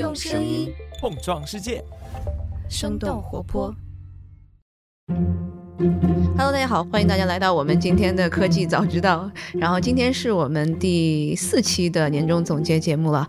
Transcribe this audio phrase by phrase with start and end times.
[0.00, 1.84] 用声音碰撞世界，
[2.70, 3.70] 生动活泼。
[6.36, 9.30] Hello，大家好，欢迎大家来到我们今天的科技早知道。
[9.54, 13.26] 然后今天是我们第四期的年终总结节目了，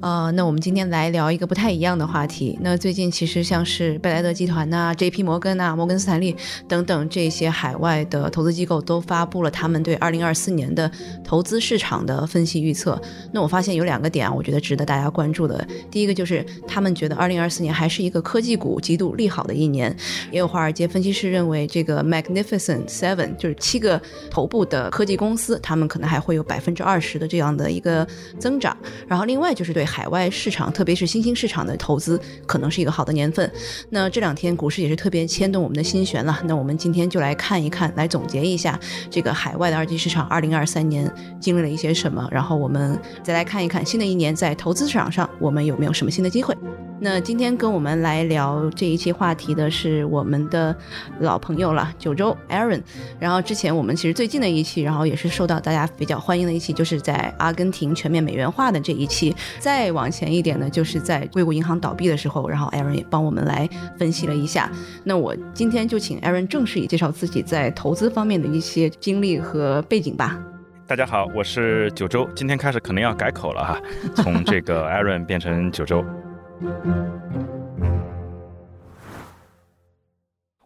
[0.00, 2.58] 呃，那我们今天来聊一个不太一样的话题。
[2.60, 5.22] 那最近其实像是贝莱德集团呐、J.P.
[5.22, 6.34] 摩根呐、摩根斯坦利
[6.66, 10.90] 等等这些海外的投资机构都发布了他们对2024年的
[11.22, 13.00] 投资市场的分析预测。
[13.30, 15.64] 那我发现有两个点啊，我觉得值得大家关注的。
[15.88, 19.96] 第一个就是他们觉得2024年还是一个科技股极度利好的一年，
[20.32, 24.00] 也有华尔街分析师认为这个 Magnificent Seven 就是七个
[24.30, 28.06] 头部的科技公司，他们可能还会有百分之二十的这样的一个
[28.38, 28.76] 增长。
[29.08, 33.50] 然后另外就是对海外市场，特别是新兴市场的投资，可能是一个好的年份。
[33.90, 36.40] 那这两天股市也是特别牵动我们的心弦了。
[36.44, 38.78] 那我们今天就来看一看，来总结一下
[39.10, 46.54] 这个海外的二级市场二零二三年经历了一些什么，然后我们再来看一看新的一年在投资市场上我们有没有什么新的机会。
[47.04, 50.74] 那今天跟我们来聊这一期话题的是我们的
[51.18, 52.80] 老朋友了，九州 Aaron。
[53.18, 59.34] 然后之前我们其实最近的一期，然后也是受到大家比较欢迎的一期，就是在阿根廷全面美元化的这一期。
[59.58, 64.70] 再往前一点呢，就是在硅谷银行倒闭的时候，然后 Aaron 也帮我们来分析了一下。
[65.02, 70.38] 那我今天就请 Aaron 正式以介绍自己在投资方面的一些经历和背景吧。
[70.86, 72.28] 大家好，我是九州。
[72.36, 73.80] 今天开始可能要改口了哈，
[74.14, 76.04] 从这个 Aaron 变成九州。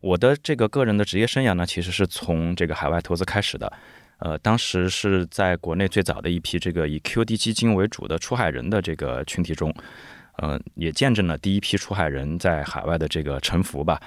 [0.00, 3.72] 我的这个个人的职业生涯呢，其实是从这个海外投资开始的。
[4.18, 9.74] 呃，当时是在国内最早的一批这个以 QD 基金为主的出海人的这个群体中，
[10.36, 14.00] 呃，也见证了第一批出海人在海外的这个沉浮吧。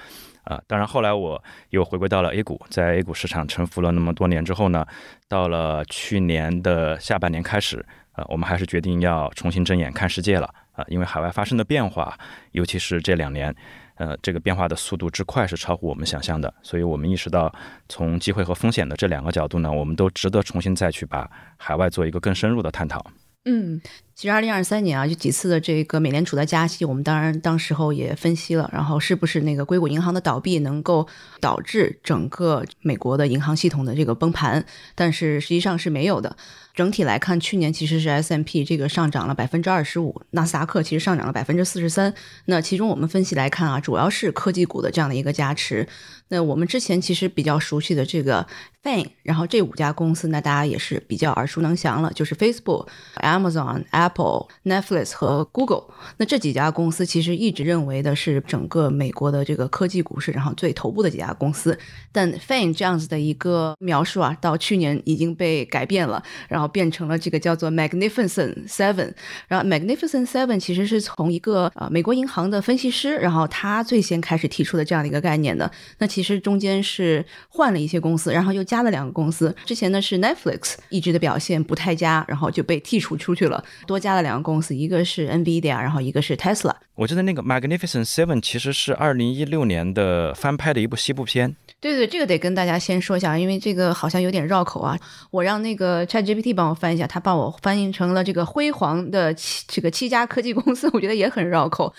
[0.45, 4.83] 啊，当然后来我又回归到了 A 股，在 A 股市场沉浮了那么多年之后呢，
[5.27, 12.17] 到了去年的下半年开始，呃，我们还是决定要重新睁眼看世界了啊，因为海外发生的变化，
[12.51, 13.53] 尤其是这两年。
[13.99, 17.53] 呃，这个变化的速度之快是超乎我们想象的，所以我们意识到，
[17.89, 23.05] 从机会和风险的这两个角度呢，我们都值得重新再去把海外做一个更深入的探讨。
[23.43, 23.81] 嗯，
[24.19, 31.07] 其实二零二三年啊，就几次的这个美联储的加息，我们当然当时候也分析了，然后是不是那个硅谷银行的倒闭能够
[31.39, 36.35] 导致整个美国的银行系统的这个崩盘，但是实际上是没有的。
[36.75, 42.13] 整体来看，去年其实是 S M P 这个上涨了百分之二十五，纳斯达克其实上涨了百分之四十三。
[42.45, 45.87] 那其中我们分析来看啊，主要是科技股的这样的一个加持。
[46.29, 48.47] 那我们之前其实比较熟悉的这个
[48.83, 55.83] FAN，然后这五家公司呢，大家也是比较耳熟能详了，就是 Facebook、Amazon、App、Apple Netflix 和 Google。
[56.17, 61.77] 那这几家公司其实一直认为的是整个美国的这个科技股市，然后最头部的几家公司。
[62.11, 69.13] 但 FAN 这样子的一个描述啊，到去年已经被改变了，然后变成了这个叫做 Magnificent Seven。
[69.47, 75.69] 然后 Magnificent Seven 其实是从一个呃美国银行的分析师，然后他最先开始提出的这样的一个概念的。
[75.99, 79.55] 那其实中间是换了一些公司，然后又加了两个公司。
[79.65, 86.73] 之前呢是 Netflix 一直的表现不太佳，然后就被剔除出去了，多加了两个公司，一个是 NVIDIA，然后一个是 Tesla。
[86.95, 91.55] 我记得那个 Magnificent Seven 其实是二零一六年的翻拍的一部西部片。
[91.81, 94.99] 对对，这个得跟大家先说一下，因为这个好像有点绕口啊。
[95.31, 101.93] 我让那个 ChatGPT 帮我翻一下，他帮我翻译成了这个辉煌的七这个七家科技公司，我觉得也很绕口。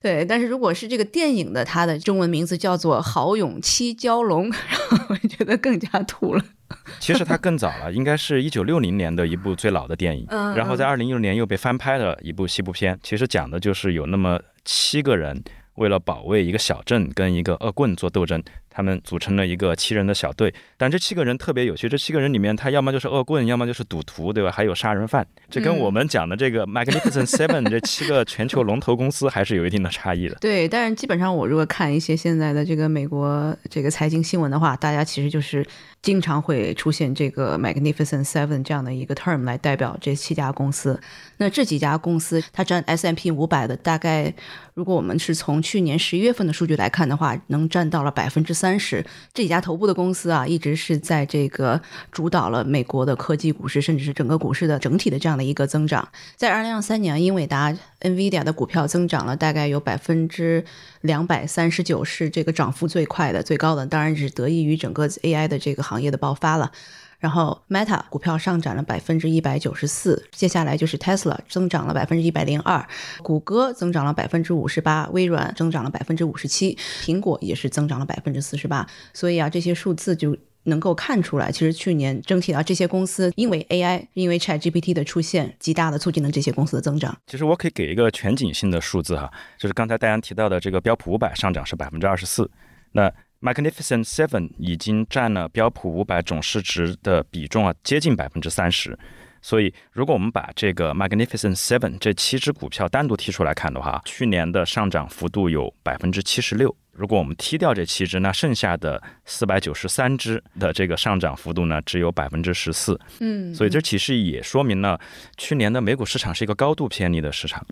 [0.00, 4.50] 对，但是如果是这个电影的，它的中文名字叫做《豪勇七蛟龙》，
[5.10, 6.42] 我觉得更加土了。
[7.00, 12.98] 其实它更早了，应该是一九六零年的一部最老的电影，嗯然后在二零一六年又被翻拍了一部西部片。
[13.02, 15.42] 其实讲的就是有那么七个人
[15.74, 18.42] 为了保卫一个小镇跟一个恶棍做斗争，
[18.76, 20.52] 他们组成了一个七人的小队。
[20.76, 24.50] 但这七个人特别有趣，这七个人里面他要么就是恶棍，要么就是赌徒，对吧？
[24.50, 25.26] 还有杀人犯。
[25.48, 30.36] 这跟嗯我们讲的这个 Magnificent Seven 这七个全球龙头公司还是有一定的差异的。
[30.42, 35.66] 对，但是基本上我如果看一些现在的这个美国这个财经新闻的话，大家其实就是
[36.02, 41.00] 经常会出现这个 Magnificent Seven 这样的一个 term 来代表这七家公司。
[41.38, 44.32] 那这几家公司它占 S M P 五百的大概，
[44.74, 49.04] 如果我们是从去年十一月份的数据来看的话，能占到了百分之三三十。
[49.32, 51.80] 这几家头部的公司啊，一直是在这个
[52.10, 56.08] 主导了美国的科技股市，甚至是整个股市的整体的这样的一个增长。
[56.34, 60.64] 在二零二三年，英伟达 NVIDIA 的股票增长了大概有百分之
[61.02, 66.72] 两百三十九，是这个涨幅最快的、最高的，当然是得益于整个 AI 的这个行业的爆发了。
[67.18, 72.86] 然后 Meta 股票上涨了百分之一百九十四，接下来就是 Tesla 增长了百分之一百零二，
[73.22, 78.86] 谷歌增长了百分之五十八，微软增长了百分之五十七，苹果也是增长了百分之四十八。
[79.14, 87.16] 所以啊，这些数字就能够看出来，其实去年整体啊这些公司因为 AI、因为 ChatGPT 的出现，极大的促进了这些公司的增长。
[87.26, 92.50] 其实我可以给一个全景性的数字哈，就是刚才大家提到的这个标普五百上涨是百分之二十四，
[92.92, 98.98] 那 Magnificent Seven 已经占了标普五百总市值的比重啊，接近百分之三十。
[99.42, 106.74] 所以，如果我们把这个 Magnificent Seven 这七只股票单独提出来看的话，去年的上涨幅度有百分之七十六。
[106.90, 112.98] 如果我们踢掉这七只，那剩下的四百九十三只的这个上涨幅度呢，只有百分之十四。
[113.20, 114.98] 嗯，所以这其实也说明了
[115.36, 117.64] 去年的美股市场是一个高度偏离的市场，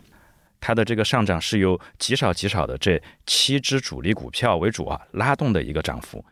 [0.66, 6.24] 它的这个上涨是由极少极少的这七只主力股票为主啊拉动的一个涨幅。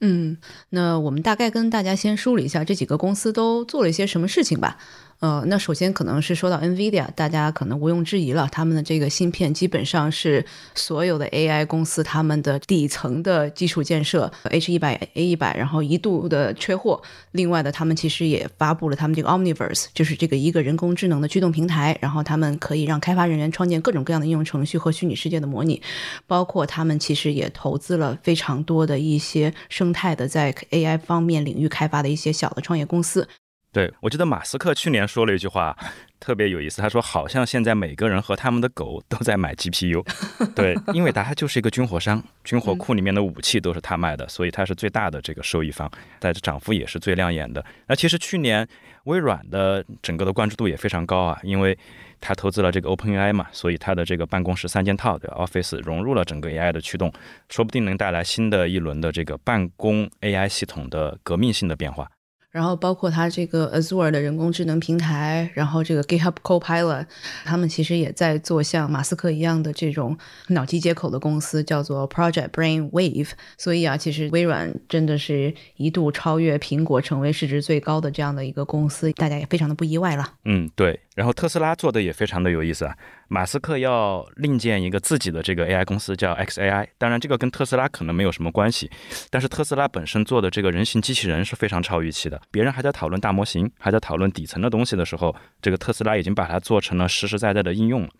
[0.00, 0.36] 嗯，
[0.68, 4.78] 那我们大概跟大家先梳理一下这几个公司都做了一些什么事情吧。
[5.22, 17.00] 呃，那首先可能是说到 NVIDIA，大家可能毋庸置疑了，他们的这个芯片基本上是所有的 AI 公司他们的底层的基础建设，H 一百 A 一百，然后一度的缺货。
[17.30, 25.80] 另外的，他们其实也发布了他们这个 Omniverse，就是这个一个人工智能的驱动平台，然后他们可以让开发人员创建各种各样的应用程序和虚拟世界的模拟，
[26.26, 33.28] 包括他们其实也投资了非常多的一些生态的在 AI 方面领域开发的一些小的创业公司。
[33.72, 35.74] 对，我记得马斯克去年说了一句话，
[36.20, 36.82] 特别有意思。
[36.82, 40.04] 他说，好像现在每个人和他们的狗都在买 GPU。
[40.54, 47.64] 对，因为他就是一个军火商，军火库里面的武器都是他卖的，所以他是最大的这个受益方，但是涨幅也是最亮眼的。
[47.86, 48.68] 那其实去年
[49.04, 51.76] 微软的整个的关注度也非常高啊，因为
[52.20, 57.10] 他投资了这个 OpenAI 嘛，所以他的这个办公室三件套的 Office 融入了整个 AI 的驱动，
[57.48, 62.06] 说不定能带来新的一轮的这个办公 AI 系统的革命性的变化。
[62.52, 67.06] 然后包括它这个 Azure 的人工智能平台，然后这个 GitHub Copilot，
[67.44, 70.16] 他们其实也在做像马斯克一样的这种
[70.48, 73.30] 脑机接口的公司，叫做 Project Brain Wave。
[73.56, 80.34] 所以啊，其实微软真的是一度超越苹果，成为市值最高的这样的一个公司，大家也非常的不意外了。
[80.44, 81.00] 嗯，对。
[81.14, 82.96] 然后特斯拉做的也非常的有意思啊，
[83.32, 86.86] 马斯克要另建一个自己的这个 AI 公司，叫 XAI。
[86.98, 88.90] 当然，这个跟特斯拉可能没有什么关系，
[89.30, 92.38] 但是特斯拉本身做的这个人形机器人是非常超预期的。
[92.50, 98.10] 别人还在讨论大模型，还在讨论底层的东西的时候，这个特斯拉已经把它做成了实实在在的应用了。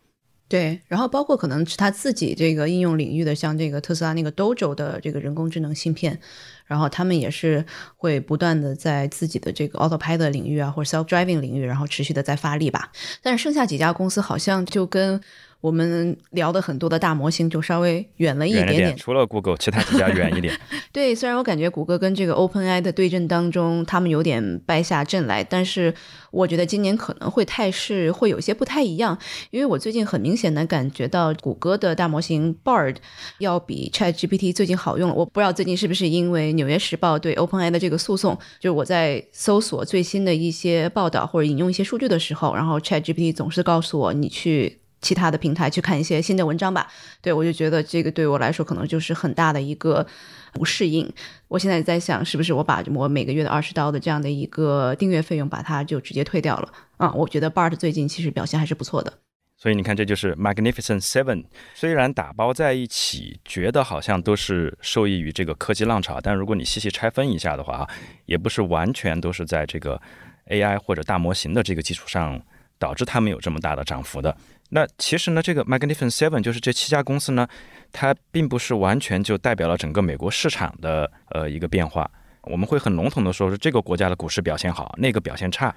[0.53, 6.19] 对，然后包括可能是他自己这个应用领域的，像这个特斯拉那个 Dojo 的这个人工智能芯片，
[6.67, 7.65] 然后他们也是
[7.97, 12.93] 会不断的在自己的这个 Autopilot 领域啊，或者 Self Driving 领域，然后持续的在发力吧。
[13.23, 15.19] 但是剩下几家公司好像就跟。
[15.62, 20.53] 我们聊的很多的大模型就稍微远了一点点，除了 Google，其他几家 远一点。
[20.93, 25.94] 对，虽然我感觉谷歌跟这个 OpenAI 的对阵当中，他们有点败下阵来，但是
[26.32, 29.17] 我觉得今年可能会态势会有些不太一样，
[29.53, 32.97] 因为我最近很明显的感觉到谷歌的大模型 Bard
[33.38, 35.15] 要比 ChatGPT 最近好用了。
[35.15, 44.81] 我不知道最近是不是因为《纽约时报》对 OpenAI 的这个诉讼，就是我在搜索最新的一些报道或者引用一些数据的时候，然后 ChatGPT 总是告诉我你去。
[45.03, 46.89] 其他的平台去看一些新的文章吧，
[47.21, 50.07] 对我就觉得这个对我来说可能就是很大的一个
[50.55, 51.13] 不适应。
[51.49, 57.13] 我现在在想，是不是我把我每个月的二十刀的这样的一个订阅费用，把它就直接退掉了啊？
[57.13, 59.13] 我觉得 Bart 最近其实表现还是不错的。
[59.59, 67.89] 所以你看，这就是 Magnificent Seven，虽然打包在一起，觉得好像都是受益于这个科技浪潮，但如果你细细拆分一下的话，
[68.27, 70.01] 也不是完全都是在这个
[70.49, 72.43] AI 或者大模型的这个基础上
[72.77, 74.37] 导致他们有这么大的涨幅的。
[74.75, 77.47] 那其实呢，这个 Magnificent Seven 就是这七家公司呢，
[77.93, 82.11] 它并不是完全就代表了整个美国市场的呃一个变化。
[82.44, 85.75] 我们会很笼统的说，是这个国家的股市表现好，那个表现差。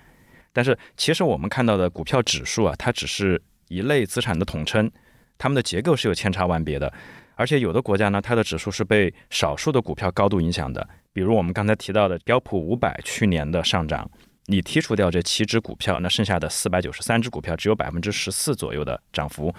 [0.53, 4.89] 但是其实我们看到的股票指数啊，它只是一类资产的统称，
[5.37, 6.91] 它们的结构是有千差万别的。
[7.35, 14.09] 而且有的国家呢，它的指数是被少数的股票高度影响的，比如我们刚才提到的标普五百去年的上涨。
[14.47, 19.53] 你剔除掉这七只股票，那剩下的四百九十三只股票只有百分之十四左右的涨幅，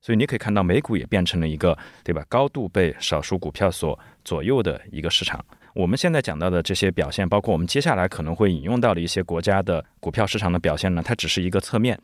[0.00, 2.24] 所以你可以看到美股也变成了一个，对吧？
[2.28, 5.44] 高度被少数股票所左右的一个市场。
[5.74, 12.00] 我们现在讲到的这些表现，包括我们接下来可能会引用到的一些国家的股票市场的表现呢，它只是一个侧面，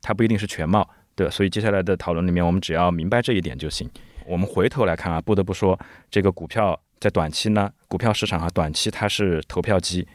[0.00, 1.28] 它不一定是全貌，对。
[1.28, 3.90] 所以接下来的讨论里面，我们只要明白这一点就行。
[4.26, 5.78] 我们回头来看啊，不得不说，
[6.10, 10.06] 这个股票在短期呢，股票市场啊，短期它是投票机。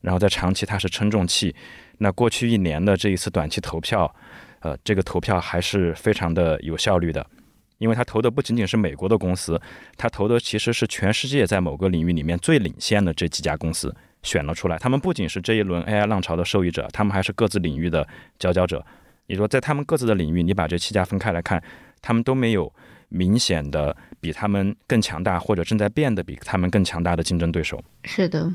[0.00, 1.54] 然后在长期它是称重器，
[1.98, 4.14] 那过去一年的这一次短期投票，
[4.60, 7.26] 呃，这个投票还是非常的有效率的，
[7.78, 9.60] 因为他投的不仅仅是美国的公司，
[9.96, 14.78] 他投的其实是全世界在某个领域里面最领先的这几家公司选了出来。
[14.78, 18.06] 他们不仅是这一轮 AI 浪潮的受益者，他们还是各自领域的
[18.38, 18.84] 佼佼者。
[19.26, 21.62] 你说在他们各自的领域，你把这七家分开来看，
[22.00, 22.72] 他们都没有
[23.08, 27.82] 明显的比他们更强大，或者正在变得比他们更强大的竞争对手。
[28.04, 28.52] 是的，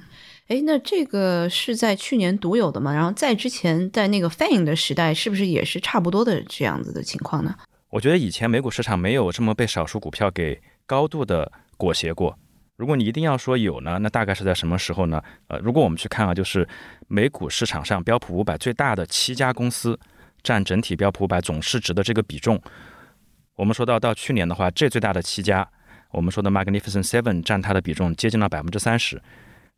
[0.51, 2.93] 哎，那这个是在去年独有的吗？
[2.93, 7.55] 然后在之前，在那个 FANG 的时代，是不是也是差不多的这样子的情况呢？
[7.89, 12.37] 我觉得以前美股市场没有这么被少数股票给高度的裹挟过。
[12.75, 15.23] 如果你一定要说有呢，那大概是在什么时候呢？
[15.47, 16.67] 呃，如果我们去看啊，就是
[17.07, 19.97] 美股市场上标普五百最大的七家公司
[20.43, 22.61] 占整体标普五百总市值的这个比重，
[23.55, 25.65] 我们说到到去年的话，这最大的七家，
[26.11, 29.21] 我们说的 Magnificent Seven 占它的比重接近了百分之三十。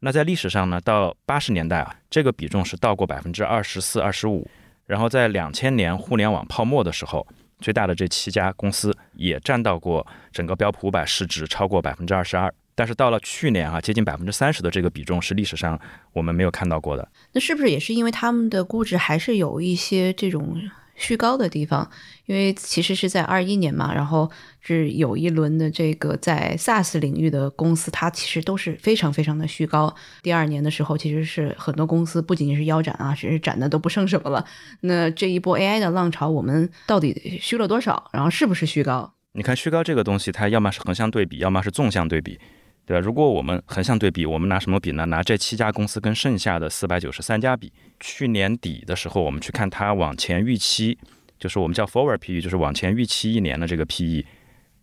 [0.05, 4.45] 那在历史上呢，到八十年代啊，这个比重是到过百分之二十四、二十五。
[4.85, 7.25] 然后在两千年互联网泡沫的时候，
[7.59, 12.53] 最大的这七家公司也占到过整个标普五百市值超过百分之二十二。
[12.75, 15.79] 但是到了去年啊，接近百分之三十的这个比重是历史上
[16.11, 17.07] 我们没有看到过的。
[17.31, 20.61] 那是不是也是因为他们的估值还是有一些这种
[20.95, 21.89] 虚高的地方？
[22.25, 24.29] 因为其实是在二一年嘛，然后
[24.61, 29.93] 是有一轮的这个在 SaaS 领域的公司，它其实都是非常非常的虚高。
[30.21, 34.45] 第二年的时候，其实是很多公司不仅仅是腰斩啊，甚至斩的都不剩什么了。
[34.81, 38.09] 那这一波 AI 的浪潮，我们到底虚了多少？
[38.13, 39.13] 然后是不是虚高？
[39.33, 42.39] 你看虚高这个东西，它要么是横向对比，要么是纵向对比。
[42.85, 42.99] 对吧？
[42.99, 45.05] 如果我们横向对比，我们拿什么比呢？
[45.05, 47.71] 拿这七家公司跟剩下的四百九十三家比。
[47.99, 50.97] 去年底的时候，我们去看它往前预期，
[51.39, 54.25] 就是我们叫 forward PE，就是往前预期一年的这个 PE，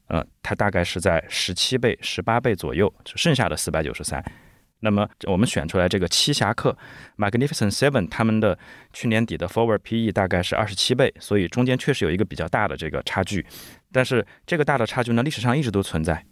[0.08, 2.92] 呃，它大概是在十七倍、十八倍左右。
[3.04, 4.24] 就剩下的四百九十三，
[4.80, 6.74] 那么我们选出来这个七侠客
[7.18, 8.58] Magnificent Seven，他们的
[8.94, 13.44] 去年底的 forward PE 大概是二十七倍，所以中间确实有一个比较大的这个差距。
[13.92, 16.24] 但是这个大的差距呢，历史上一直都存在。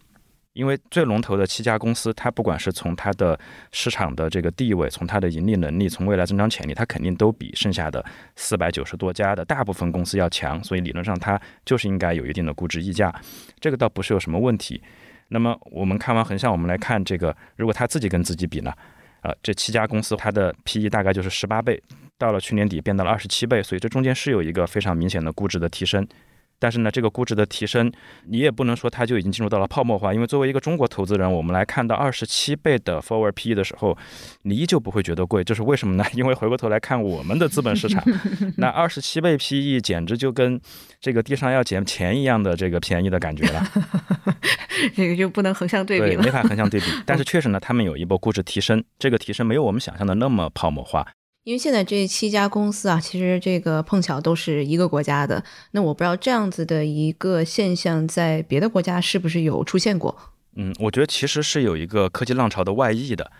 [0.59, 3.38] 因为最龙头的七家公司，它不管是从它的
[3.71, 13.15] 市场的这个地位，从它的盈利能力，从未来增长潜力，它肯定都比剩下的四百九十多家的大部分公司要强，所以理论上它就是应该有一定的估值溢价，
[13.61, 14.83] 这个倒不是有什么问题。
[15.29, 18.73] 那么我们看完横向，我们来看这个，如果它自己跟自己比呢？
[19.21, 21.81] 呃，这七家公司它的 PE 大概就是十八倍，
[22.19, 26.05] 到了去年底变到了二十七倍，所以这中间是有一个非常明显的估值的提升。
[26.59, 27.91] 但是呢，这个估值的提升，
[28.27, 33.97] 你也不能说它就已经进入到了泡沫化，因为作为一个中国投资人，我们来看到二十七倍的 forward PE 的时候，
[34.43, 36.05] 你依旧不会觉得贵，这是为什么呢？
[36.15, 38.03] 因为回过头来看我们的资本市场，
[38.59, 40.61] 那二十七倍 PE 简直就跟
[41.00, 43.65] 这个地上要捡钱一样的这个便宜的感觉了，
[44.97, 46.87] 这个就不能横向对比了，没法横向对比。
[47.07, 51.07] 但是确实呢，他们有一波估值提升，这个提升没有我们想象的那么泡沫化。
[51.49, 55.43] 因为现在这七家公司啊，其实这个碰巧都是一个国家的。
[55.71, 60.14] 那我不知道这样子的一个现象在别的国家是不是有出现过？
[60.57, 63.33] 嗯，我觉得其实是有一个科技浪潮的外溢的。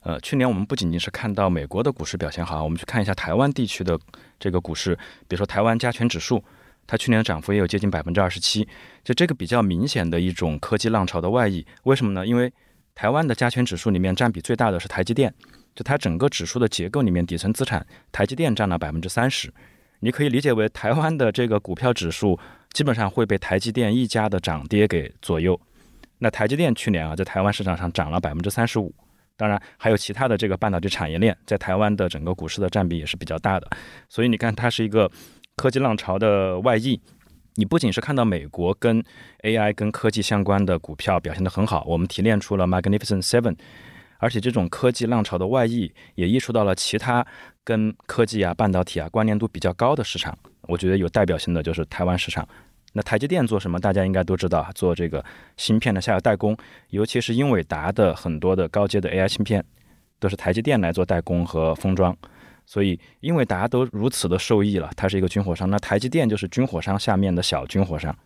[0.00, 3.98] 呃，去年我们不仅仅是看到美国的股市表现好，我们去看一下台湾地区的
[4.38, 4.94] 这个股市，
[5.26, 6.44] 比如说台湾加权指数，
[6.86, 8.68] 它去年的涨幅也有接近百分之二十七，
[9.02, 11.66] 就这个比较明显的一种科技浪潮的外溢。
[11.84, 12.26] 为什么呢？
[12.26, 12.52] 因为
[12.94, 15.32] 台湾的加权指数里面占比最大的是台积电。
[15.74, 19.52] 就它整个指数的结构里面，底层资产台积电占了百分之三十，
[20.00, 22.38] 你可以理解为台湾的这个股票指数
[22.72, 25.60] 基本上会被台积电一家的涨跌给左右。
[26.18, 28.94] 那台积电去年啊，在台湾市场上涨了百分之三十五，
[29.36, 33.68] 当然还有其他的这个半导体产业链在台湾的整个股市的占比也是比较大的。
[34.08, 35.10] 所以你看，它是一个
[35.56, 37.00] 科技浪潮的外溢。
[37.56, 39.02] 你不仅是看到美国跟
[39.42, 43.56] AI 跟科技相关的股票表现得很好，我们提炼出了 Magnificent Seven。
[44.18, 47.26] 而且这种科技浪潮的外溢也溢出到了其他
[47.62, 50.36] 跟科技啊、半导体啊关联度比较高的市场。
[50.62, 52.46] 我觉得有代表性的就是台湾市场。
[52.96, 53.80] 那台积电做什么？
[53.80, 55.24] 大家应该都知道，做这个
[55.56, 56.56] 芯片的下游代工，
[56.90, 59.64] 尤其是英伟达的很多的高阶的 AI 芯片，
[60.20, 62.16] 都是台积电来做代工和封装。
[62.64, 65.68] 所以英伟达都如此的受益了，它是一个军火商。
[65.68, 68.16] 那台积电就是军火商下面的小军火商。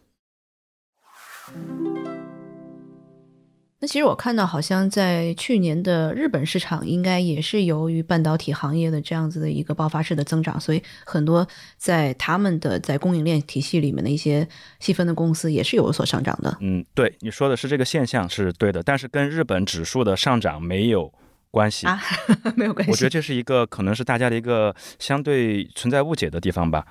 [3.80, 14.48] 那其实我看到，好像在去年的日本市场，应该也是由于半导体行业的这样子的一个爆发式的增长，所以很多在他们的在供应链体系里面的一些
[14.80, 16.56] 细分的公司也是有所上涨的。
[16.60, 21.12] 嗯，对，你说的是这个现象是对的，但是跟日本指数的上涨没有
[21.52, 22.00] 关系啊，
[22.56, 22.90] 没有关系。
[22.90, 26.84] 我觉得这是一个可能是大家的一个相对存在误解的地方吧，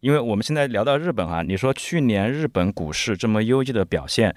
[0.00, 4.36] 因为我们现在聊到日本啊，你说去年日本股市这么优异的表现，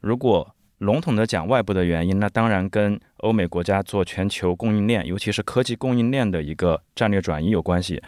[0.00, 0.53] 如果
[0.84, 8.02] 笼统的讲外部的原因，那当然跟欧美国家做全球供应链，尤其是科技供应链的一个战略转移有关系。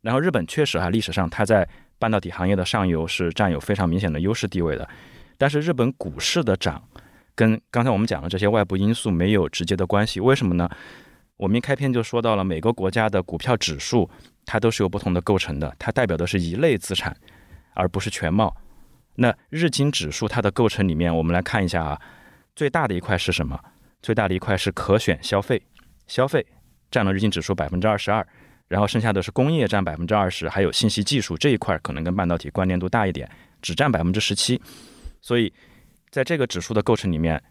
[0.00, 4.88] 然后日本确实哈，历史上它在半导体行业的上游是占有非常明显的优势地位的。
[5.36, 6.82] 但是日本股市的涨
[7.34, 10.18] 跟刚才我们讲的这些外部因素没有直接的关系。
[10.18, 10.68] 为什么呢？
[11.36, 14.08] 我们一开篇就说到了每个国家的股票指数，
[14.46, 17.14] 它都是有不同的构成的，它代表的是一类资产，
[17.74, 18.56] 而不是全貌。
[19.16, 22.00] 那日经指数它的构成里面，我们来看一下啊，
[22.56, 23.58] 最大的一块是什么？
[24.02, 25.62] 最大的一块是可选消费，
[26.06, 26.44] 消费
[26.90, 28.26] 占了日经指数百分之二十二，
[28.68, 33.30] 然后剩下的是工业占百分之二十，还有信息技术这一块可能跟半导体关联度大一点，
[33.62, 34.60] 只占百分之十七。
[35.22, 35.52] 所以
[36.10, 37.42] 在这个指数的构成里面，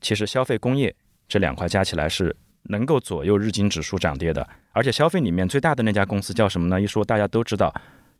[0.00, 0.94] 其实消费、工业
[1.28, 2.34] 这两块加起来是
[2.64, 4.48] 能够左右日经指数涨跌的。
[4.72, 6.80] 而且消费里面最大的那家公司叫什么呢？
[6.80, 7.74] 一说大家都知道，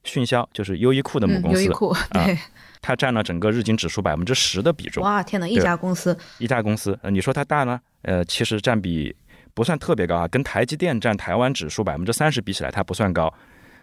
[0.05, 2.39] 迅销就是优衣库的母公司，优衣库对。
[2.81, 5.03] 它占了整个日经指数百分之十的比重。
[5.03, 5.49] 哇，天哪！
[5.49, 7.81] 一家公司，一家公司，呃，你说它大呢？
[8.03, 9.15] 呃，其实占比
[9.53, 13.35] 不算特别高啊，跟台积电占台湾指数百分之三十比起来，它不算高。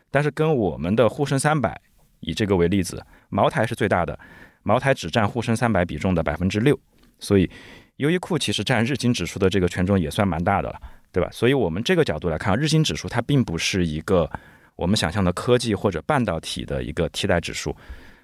[0.09, 1.79] 但是跟我们的沪深三百
[2.21, 4.17] 以这个为例子，茅台是最大的，
[4.63, 6.79] 茅台只占沪深三百比重的百分之六，
[7.19, 7.51] 所以
[7.97, 10.81] 优衣库其实占日经指数的这个权重也算蛮大的了，
[11.11, 11.29] 对吧？
[11.33, 14.29] 所以我们这个角度来看，日经指数它并不是一个
[14.75, 17.75] 我们想象的科技或者半导体的一个替代指数。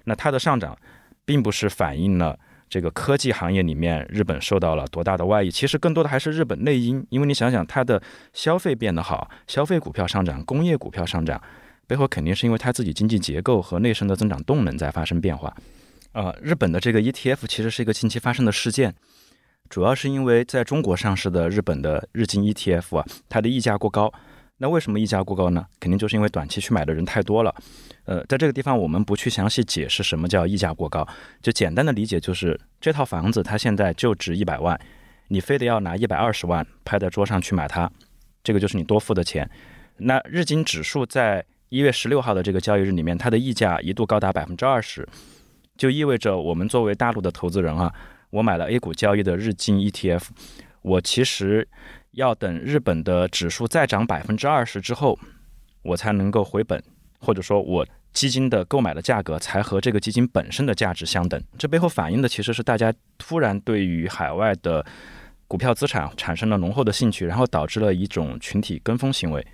[0.04, 0.76] 那它的上涨，
[1.24, 7.06] 并不是反映了这个科技行业里面日本受到了多大的外溢，其实更多的还是日本内因。
[7.10, 11.40] 因为你想想，它的消费变得好，消费股票上涨，工业股票上涨，
[11.86, 15.54] 背后肯定是因为它自己经济结构和内生的增长动能在发生变化。
[16.12, 18.94] 呃，日本的这个 ETF 其实是一个近期发生的事件，
[19.70, 24.12] 主要是因为在中国上市的日本的日经 ETF 啊，它的溢价过高。
[24.62, 25.66] 那为什么溢价过高呢？
[25.80, 27.52] 肯定就是因为短期去买的人太多了。
[28.04, 31.04] 呃，在这个地方我们不去详细解释什么叫溢价过高，
[31.42, 34.80] 就简单的理解就是这套房子它现在就值一百万，
[35.26, 37.90] 你非得要拿一百二十万拍在桌上去买它，
[38.44, 39.50] 这个就是你多付的钱。
[39.96, 45.04] 那日经指数在一月十六号的这个交易日里面，它的溢价一度高达百分之二十，
[45.76, 47.92] 就意味着我们作为大陆的投资人啊，
[48.30, 50.22] 我买了 A 股交易的日经 ETF，
[50.82, 51.66] 我其实。
[52.12, 55.18] 要等日本的指数再涨百分之二十之后，
[55.82, 56.82] 我才能够回本，
[57.18, 61.42] 或者说，我基金的购买的价格才和这个基金本身的价值相等。
[61.58, 64.84] 这背后反映的其实是大家突然对于海外的
[65.48, 69.46] 股票资产产生了浓厚的兴趣，然后导致了一种群体跟风行为。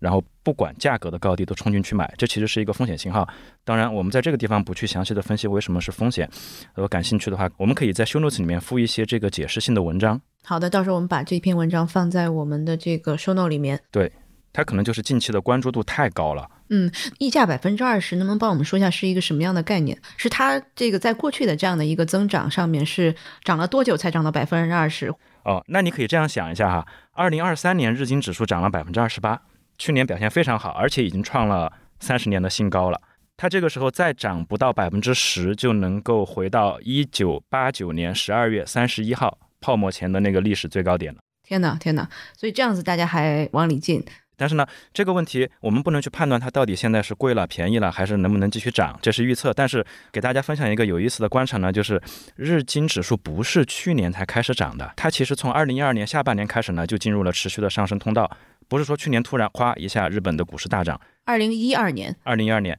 [0.00, 3.28] 然后不管价格的高低都冲进去买，这其实是一个风险信号。
[3.64, 6.28] 当然，我们在这个地方不去详细的分析为什么是风险。
[6.74, 10.20] 如果感兴趣的话，我们可以在 show notes 里面附一些这个解释性的文章。
[10.42, 13.78] 好的，到时候我们把这篇文章放在我们的这个 show note 里面。
[13.90, 14.10] 对，
[14.52, 16.50] 它可能就是近期的关注度太高了。
[16.70, 19.98] 嗯，溢价百分之二十，能不能帮我们说一下是一个什么样的概念？
[20.16, 25.12] 是它这个在过去的这样的一个增长上面是涨了多久才涨到百分之二十？
[25.44, 29.42] 哦，那你可以这样想一下哈，二零二三年日经指数涨了百分之二十八。
[29.80, 33.00] 去年表现非常好，而且已经创了三十年的新高了。
[33.38, 41.20] 它这个时候再涨不到百分之十，就能够回到一九八九年十二月三十一号泡沫前的那个历史最高点了。
[41.42, 42.06] 天哪，天哪！
[42.36, 44.04] 所以这样子大家还往里进。
[44.36, 49.50] 但是呢，这个问题我们不能去判断它到底现在是贵了、便宜了，还是能不能继续涨，这是预测。
[49.54, 51.98] 但是给大家分享一个有意思的观察呢，就是
[52.36, 58.30] 日经指数不是去年才开始涨的，它其实从二零一二年下半年开始呢，就进入了持续的上升通道。
[58.70, 62.78] 不是说去年突然夸一下日本的股市大涨，二零一二年，二零一二年，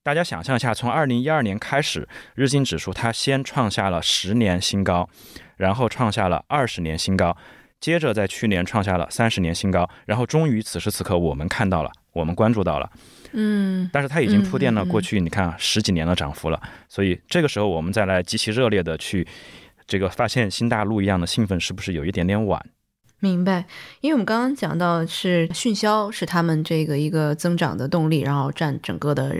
[0.00, 5.10] 大家想象一下，从二零一二年开始，日经指数它先创下了十年新高，
[5.56, 7.36] 然后创下了二十年新高，
[7.80, 12.88] 接着在去年创下了三十年新高，然后终于此时此刻我们看到了，我们关注到了，
[13.32, 19.26] 嗯，但是它已经铺垫了过去你看十几年的涨幅了，所以这个时候我们再来极其热烈的去
[19.84, 22.64] 这个发现新大陆一样的兴奋，是不是有一点点晚？
[23.20, 23.64] 明白，
[24.00, 29.34] 因为我们刚刚讲到是迅销是他们这个一个增长的动力，然后占整个的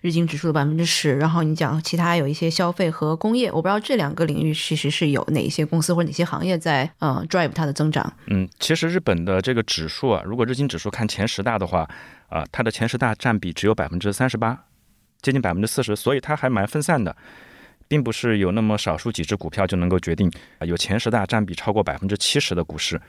[0.00, 1.14] 日经指数的百分之十。
[1.14, 8.12] 然后你讲其他有一些消费和工业，我不知道这两个领域其实是有哪一些公司或者哪些行业在呃 drive 它的增长。
[8.26, 11.88] 嗯，其实日本的这个指数啊，如果日经指数看前十大的话，
[12.28, 14.64] 啊，它的前十大占比只有百分之三十八，
[15.22, 17.14] 接近百分之四十，所以它还蛮分散的，
[17.90, 23.00] 并不是有那么少数几只股票就能够决定啊有前十大占比超过百分之七十的股市。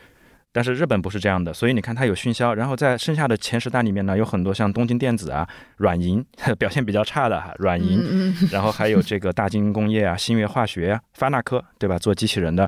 [0.52, 6.22] 但是日本不是这样的，所以你看它有迅销，然后在剩下的前十大里面呢，有很多像东京电子啊、软银
[6.60, 8.04] 表现比较差的哈，软银，
[8.52, 11.98] 然后还有这个大金工业啊、新月化学啊、发那科，对吧？
[11.98, 12.68] 做机器人的，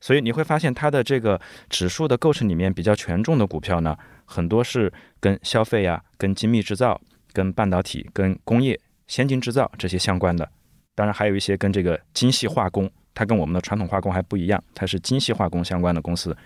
[0.00, 7.00] 所以你会发现它的这个指数的构成里面比较权重的股票呢，很多是跟消费啊、跟精密制造、
[7.32, 10.50] 跟半导体、跟工业、先进制造这些相关的，
[11.00, 16.36] 当然还有一些跟这个精细化工，它跟我们的传统化工还不一样，它是精细化工相关的公司。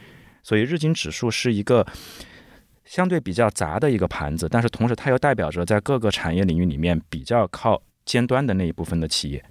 [0.44, 1.84] 所以日经指数是一个
[2.84, 9.44] 相对比较杂的一个盘子，但是同时它又代表着在各个产业领域里面比较靠尖端的那一部分的企业。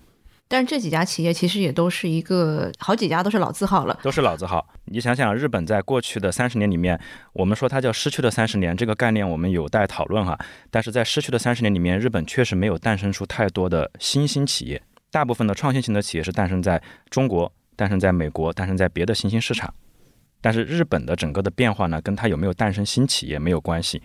[0.48, 4.66] 但是这几家企业其实也都是一个好几家都是老字号了，都是老字号。
[4.86, 6.98] 你想想，日本在过去的三十年里面，
[7.34, 10.40] 我们说它叫失去的三十年，这个概念我们有待讨论哈。
[10.72, 14.82] 但是在失去的三十年里面，日本确实没有诞生出太多的新兴企业。
[15.14, 19.72] 大部分的创新型的企业是诞生在中国、诞生在美国、诞生在别的新兴市场。
[20.42, 24.02] 但是日本的整个的变化呢，跟它有没有诞生新企业没有关系，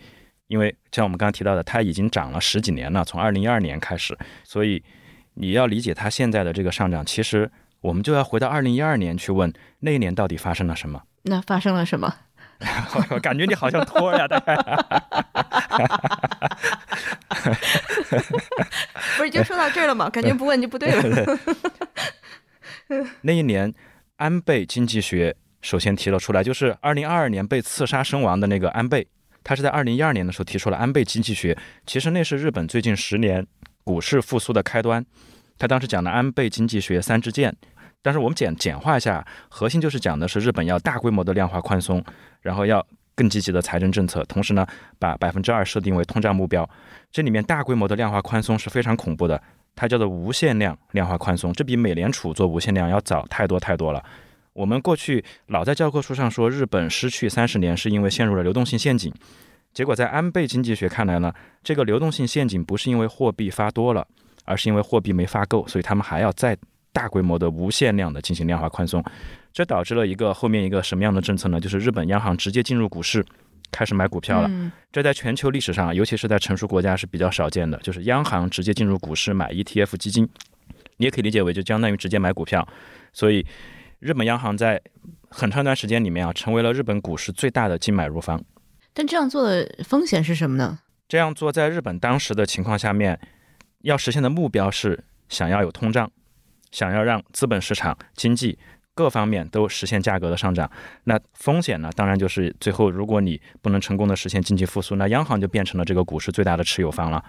[0.48, 4.84] 因为像我们刚刚提到的，它已经涨了十几年了，从二零一二年开始，所以
[5.32, 11.02] 你要理解它现在的这个上涨，其实我们就要回到二零一二年去问那一年到底发生了什么。
[11.22, 12.14] 那发生了什么？
[13.10, 14.56] 我 感觉你好像托呀，大概。
[19.16, 20.10] 不是，已经说到这儿了吗？
[20.10, 21.38] 感觉不问就不对了。
[23.22, 23.72] 那一年，
[24.16, 29.06] 安倍经济学首先提了出来，就是二零二二年被刺杀身亡的那个安倍，
[29.44, 31.56] 他是在二零一二年的时候提出了安倍经济学。
[31.86, 33.46] 其实那是日本最近十年
[33.84, 35.04] 股市复苏的开端。
[35.58, 37.56] 他当时讲的安倍经济学三支箭，
[38.00, 42.02] 但是我们简简化一下，核心就是讲的是日本要大规模的量化宽松，
[42.40, 42.84] 然后要
[43.14, 44.66] 更积极的财政政策，同时呢，
[44.98, 46.68] 把百分之二设定为通胀目标。
[47.10, 49.42] 这里面大规模的量化宽松是非常恐怖的，
[49.74, 54.02] 它叫做无限量量化宽松，这比美联储做无限量要早太多太多了。
[54.52, 59.12] 我们过去老在教科书上说日本失去三十年是因为陷入了流动性陷阱，
[59.72, 61.32] 结果在安倍经济学看来呢，
[61.62, 64.06] 这个流动性陷阱不是因为货币发多了。
[64.44, 66.56] 而是因为货币没发够，所以他们还要再
[66.92, 69.02] 大规模的无限量的进行量化宽松，
[69.52, 71.60] 这导致了一个后面一个什么样的政策呢？
[71.60, 73.24] 就是日本央行直接进入股市，
[73.70, 74.50] 开始买股票了。
[74.90, 80.28] 这在全球历史上，尤其是在成熟国家是比较少见的，就是央行直接进入股市买 ETF 基金，
[80.96, 82.66] 你也可以理解为就相当于直接买股票。
[83.12, 83.46] 所以
[84.00, 84.80] 日本央行在
[85.28, 88.42] 很长一段时间里面啊，成为了日本股市最大的净买入方。
[88.94, 90.80] 但这样做的风险是什么呢？
[91.06, 93.18] 这样做在日本当时的情况下面。
[93.82, 96.10] 要实现的目标是想要有通胀，
[96.70, 98.58] 想要让资本市场、经济
[98.94, 100.70] 各方面都实现价格的上涨。
[101.04, 101.90] 那风险呢？
[101.94, 107.24] 当然就是最后，如果你不能成功的实现经济复苏，那央行就变成了这个股市最大的持有方了。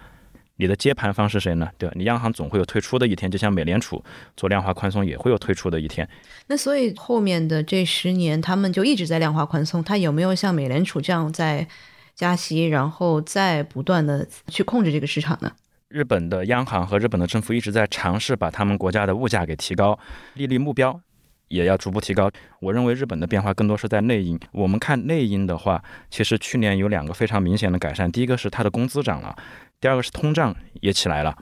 [0.62, 1.69] 你的接盘方是谁呢？
[1.78, 1.95] 对吧？
[1.95, 4.04] 你央行总会有退出的一天，就像美联储
[4.36, 6.06] 做量化宽松也会有退出的一天。
[6.47, 11.65] 那所以后面的这十年，他们就一直在量化宽松，它有没有像美联储这样在
[12.13, 15.49] 加息，然后再不断的去控制这个市场呢？
[15.89, 19.97] 日本的央行和日本的政府一直在尝试把他们国家的物价给提高，
[20.36, 21.02] 利率目标
[21.47, 22.30] 也要逐步提高。
[22.60, 24.39] 我认为日本的变化更多是在内因。
[24.52, 28.12] 我们看内因的话，其实去年有两个非常明显的改善。
[28.12, 29.36] 第一个是它的工资涨了，
[29.82, 31.36] 第二个是通胀也起来了。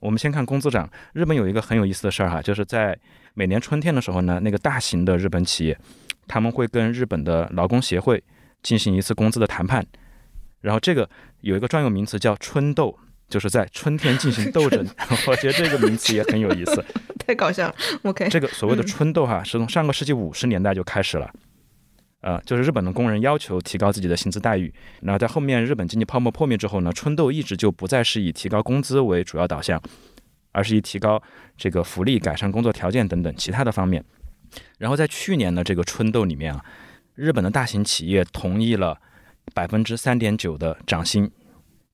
[0.00, 2.98] 我们先看工资涨，日本有一个很有意思的事儿哈，就是在
[3.34, 5.78] 每年春天的时候呢，那个大型的日本企业
[6.26, 8.20] 他们会跟日本的劳工协会
[8.64, 9.86] 进行一次工资的谈判，
[10.60, 11.08] 然后这个
[11.42, 12.98] 有一个专有名词叫春斗。
[13.28, 14.86] 就是在春天进行斗争
[15.26, 16.84] 我觉得这个名词也很有意思，
[17.18, 17.74] 太搞笑了。
[18.02, 21.28] OK，这个所谓的春斗哈，是从上个世纪五十年代就开始了，
[22.20, 24.72] 呃，就是日本的工人要求提高自己的薪资待遇。
[25.00, 29.82] 那在后面日本经济泡沫破灭之后呢，春斗一直就不再是以提高工资为主要导向，
[30.52, 31.20] 而是以提高
[31.56, 34.04] 这个福利、改善工作条件等等其他的方面。
[34.78, 36.64] 然后在去年的这个春斗里面啊，
[37.16, 38.98] 日本的大型企业同意了
[39.52, 41.28] 百分之三点九的涨薪。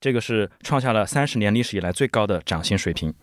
[0.02, 3.14] 这个是创下了三十年历史以来最高的涨薪水平，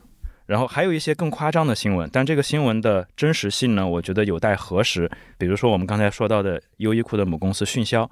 [0.45, 5.11] 然后还有一些更夸张的新闻，但这个新闻的真实性呢，我觉得有待核实。
[5.37, 8.09] 比如说我们刚才说到的优衣库的母公司迅销，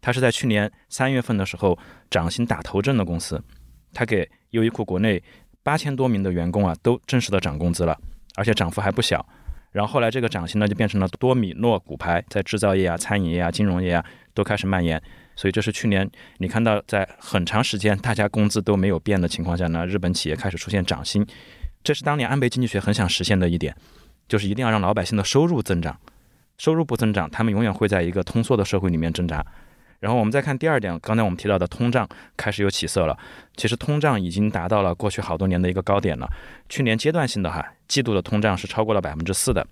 [0.00, 1.78] 它是在去年三月份的时候
[2.10, 3.40] 涨薪打头阵的公司，
[3.94, 5.22] 它给优衣库国内
[5.62, 7.96] 八千多名的员工啊都正式的涨工资了，
[8.34, 9.24] 而且涨幅还不小。
[9.70, 14.04] 然后后来这个涨薪呢就变成了多米诺骨牌，在制造业啊、餐饮业啊、金融业啊
[14.34, 15.00] 都开始蔓延。
[15.38, 21.24] 所以这是去年你看到在很长时间大家工资都没有变的情况下呢，日本企业开始出现涨薪，
[21.84, 23.72] 这是当年安倍经济学很想实现的一点，
[24.26, 25.96] 就是一定要让老百姓的收入增长，
[26.58, 29.46] 收入不增长，他们永远会在一个通缩的社会里面挣扎。
[30.00, 33.16] 然后我们再看第二点，刚才我们提到的通胀开始有起色了，
[33.56, 36.28] 其实通胀已经达到了过去好多年的一个高点了，
[36.68, 39.64] 去年阶段性的哈季度的通胀是超过了百分之四的，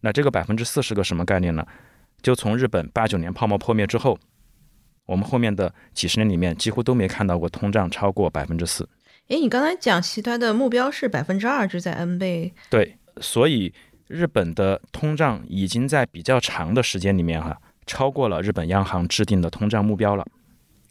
[0.00, 1.64] 那这个百分之四是个什么概念呢？
[2.22, 4.18] 就从日本八九年泡沫破灭之后。
[5.06, 8.88] 我们后面的几十年里面几乎都没看到过通胀超过百分之四。
[9.28, 12.52] 诶，你刚才讲其他的目标是百分之二，就在 N 倍。
[12.70, 13.72] 对，所以
[14.06, 20.24] 日本的通胀已经在比较长的时间里面哈，超过了日本央行制定的通胀目标了。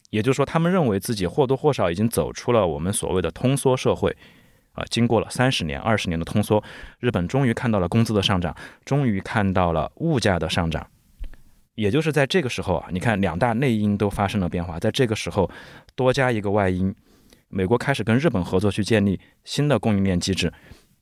[0.10, 4.16] 也就是说，他们认为自己或多或少已经走出了我们所谓的通缩社会
[4.74, 4.84] 啊。
[4.90, 6.64] 经过了三十年、二十年的通缩，
[7.00, 10.86] 日本终于看到了工资的上涨，终于看到了物价的上涨。
[11.76, 15.50] 也就是在这个时候啊，你看两大内因都发生了变化，在这个时候
[15.94, 16.94] 多加一个外因，
[17.50, 20.52] 美国开始跟日本合作去建立新的供应链机制，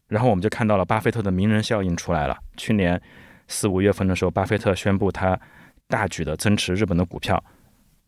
[0.08, 2.38] 然后我们就看到了巴菲特的名人效应出来了。
[2.58, 3.00] 去年
[3.48, 5.40] 四五月份的时候，巴菲特宣布他
[5.88, 7.44] 大举的增持日本的股票，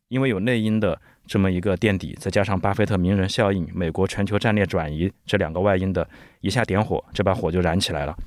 [0.08, 6.08] 因为有内因的这么一个垫底，再加上巴菲特名人效应、美国全球战略转移这两个外因的
[6.42, 8.18] 一下点火，这把火就燃起来了。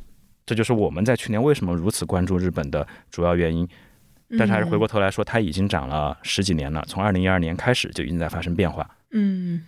[0.47, 3.69] 这就是我们在去年为什么如此关注日本的主要原因。
[4.37, 8.87] 但是还是回过头来说，它已经涨了十几年了，从二零一二年开始就已经在发生变化。
[9.13, 9.63] 嗯，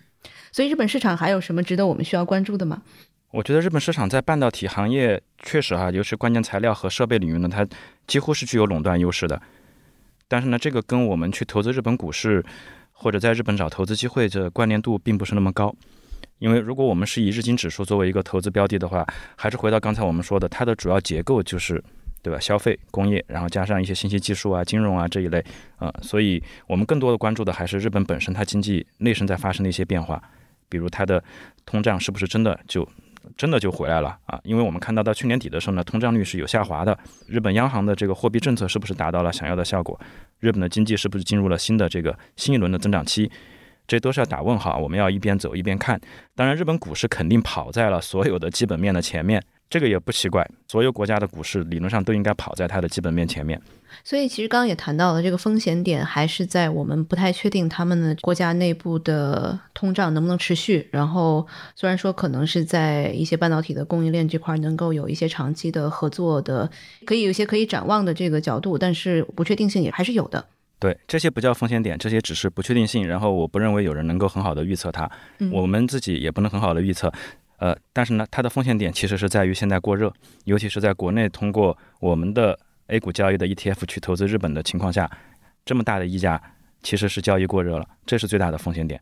[0.53, 2.83] 所以日本市场还有什么值得我们需要关注的吗？
[3.31, 7.67] 我觉得日本市场在半导体行业确实哈，尤其关键材料和设备领域呢，它
[8.07, 9.41] 几乎是具有垄断优势的。
[10.29, 12.45] 但是呢，这个跟我们去投资日本股市
[12.93, 15.75] 或者在日本找投资机会的关联度并不是那么高。
[16.39, 21.83] 因为如果我们是以日经指数作为一个投资标的的话，还是回到刚才我们说的，它的主要结构就是。
[22.23, 22.39] 对吧？
[22.39, 25.43] 消费、工业，然后加上一些信息技术啊、金融啊这一类，
[25.79, 30.23] 呃，所以我们更多的关注的还是日本本身它经济内生在发生的一些变化，
[30.69, 31.23] 比如它的
[31.65, 32.87] 通胀是不是真的就
[33.37, 34.41] 真的就回来了啊？
[34.45, 39.99] 因为我们看到到去年底的时候呢，通胀率是有下滑的，日本央行的这个货币政策是不是达到了想要的效果？
[40.41, 43.31] 日本的经济是不是进入了新的这个新一轮的增长期？
[43.87, 46.01] 这都是要打问号，我们要一边走一边看。
[46.37, 49.43] 当然，日本股市肯定跑在了所有的基本面的前面。
[49.71, 53.59] 这个也不奇怪，所有国家的股市理论上都应该跑在它的基本面前面。
[54.05, 60.89] 所以，其实刚刚也谈到了，这个风险点还是在我们不太确定他们的国家内部的通胀能不能持续。
[60.91, 66.69] 然后，虽然说可能是在一些半导体的供应链这块能够有一些长期的合作的，
[67.05, 70.45] 可以有一些可以展望的这个角度，但是不确定性也还是有的。
[70.79, 73.07] 对，这些不叫风险点，这些只是不确定性。
[73.07, 75.11] 然后，我不认为有人能够很好的预测它，
[75.53, 77.13] 我们自己也不能很好的预测。
[77.61, 80.11] 呃，但是呢，它的风险点其实是在于现在过热，
[80.45, 85.11] 尤其是在国内通过我们的 A 股交易的 ETF 去投资日本的情况下，
[85.65, 86.41] 这么大的溢价
[86.83, 88.99] 其实是交易过热了，这是最大的风险点。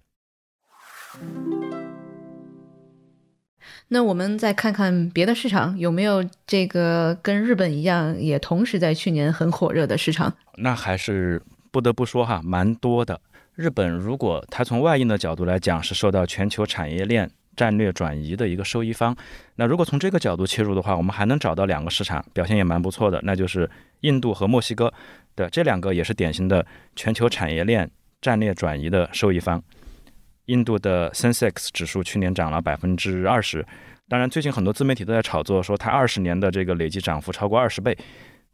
[3.90, 10.34] 那我们再看看别的市场，有没有这个跟日本一样，也同时在去年很火热的市场？
[10.56, 11.40] 那还是
[11.70, 13.20] 不得不说哈，蛮多的。
[13.54, 17.30] 日本如果它从外因的角度来讲，是受到全球产业链。
[17.58, 19.14] 战略转移的一个受益方。
[19.56, 23.68] 那如果从这个角度切入的话，我们还能找到两个市场表现也蛮不错的，那就是
[24.02, 24.92] 印度和墨西哥。
[25.34, 27.90] 对，这两个也是典型的全球产业链
[28.20, 29.60] 战略转移的受益方。
[30.46, 33.66] 印度的 Sensex 指数去年涨了百分之二十，
[34.08, 37.94] 当然最近很多自媒体都在炒作说它二十年的这个累计涨幅超过二十倍，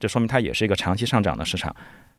[0.00, 1.74] 这说明它也是一个长期上涨的市场。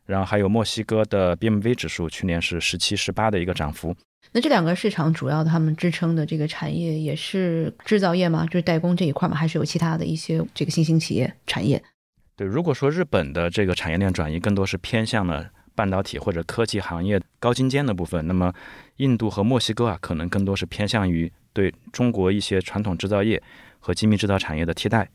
[0.06, 3.92] 然后还有墨西哥的 BMV 指数去年是十七、十八的一个涨幅。
[4.36, 8.44] 那这两个市场主要他们支撑的这个产业也是制造业吗？
[8.44, 9.34] 就是代工这一块吗？
[9.34, 11.82] 还是有其他的一些这个新兴企业产业？
[12.36, 18.52] 对，如果说日本的这个产业链转移更多是偏向了半导体或者科技行业高精尖的部分，那么
[18.98, 23.42] 印度和墨西哥啊，可能更多是偏向于对中国一些传统制造业
[23.78, 25.08] 和精密制造产业的替代。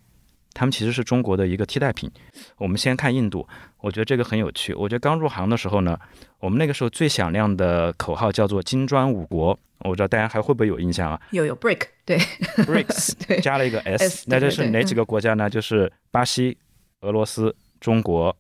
[0.54, 2.10] 他们其实是中国的一个替代品。
[2.58, 3.48] 我们先看印度，
[3.80, 4.74] 我觉得这个很有趣。
[4.74, 5.98] 我觉得刚入行的时候呢，
[6.40, 11.20] 我们那个时候最响亮的口号叫做“金砖五国”，我不知道大家还会不会有印象啊？
[11.32, 15.50] 有有，Brick 对，Bricks 对，加了一个 S，那这是哪几个国家呢？
[15.50, 16.58] 就是巴西、
[17.02, 18.36] 俄罗斯、中国、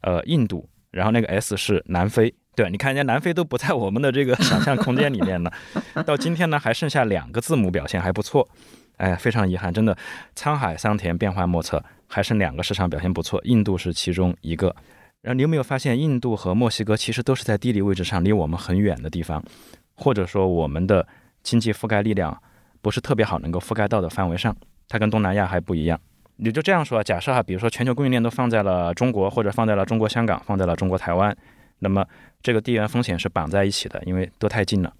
[0.00, 2.34] 呃印度，然后那个 S 是南非。
[2.56, 5.50] 对，你看人家南非都不在我们的这个想象空间里面呢。
[6.04, 8.46] 到今天呢，还剩下两个字母表现还不错。
[9.00, 9.96] 哎，非常遗憾，真的，
[10.36, 14.76] 沧海桑田变幻莫测，还剩两个市场表现不错，印度是其中一个。
[15.22, 19.42] 然后你有没有发现，印度和墨西哥其实都是在地理位置上离我们很远的地方，
[19.94, 21.06] 或者说我们的
[21.42, 22.38] 经济覆盖力量
[22.82, 24.54] 不是特别好能够覆盖到的范围上，
[24.86, 25.98] 它跟东南亚还不一样。
[26.36, 31.34] 你就这样说，假设哈，比如说全球供应链都放在了中国，或者放在了中国香港，放在了中国台湾，
[31.78, 32.06] 那么
[32.42, 34.92] 这个地缘风险是绑在一起的，因为都太近了。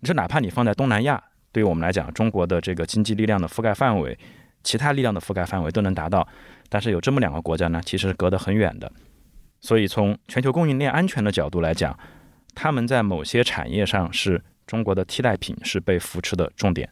[0.00, 1.22] 你说哪怕你放在东南亚。
[1.56, 4.18] 对于我们来讲，中国的这个经济力量的覆盖范围，
[4.62, 6.28] 其他力量的覆盖范围都能达到，
[6.68, 8.92] 但是有这么两个国家呢，其实是隔得很远的。
[9.62, 11.98] 所以从全球供应链安全的角度来讲，
[12.54, 16.86] 他们在某些产业上是中国的替代品，是被扶持的重点。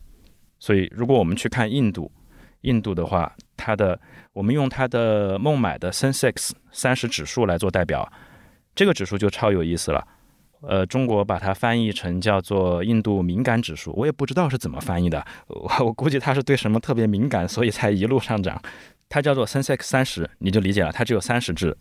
[0.59, 2.11] 所以如果我们去看印度，
[2.63, 4.01] 印度的话，它的
[4.33, 8.11] 我们用它的孟买的 Sensex 三十指数来做代表，
[8.75, 10.09] 这个指数就超有意思了。
[10.69, 18.61] 呃，中国把它翻译成叫做印度敏感指数，我也不知道是怎么翻译的，我我估计它是对什么特别敏感，所以才一路上涨。
[19.09, 21.77] 它叫做 Sensex 三十，你就理解了，它只有三十只。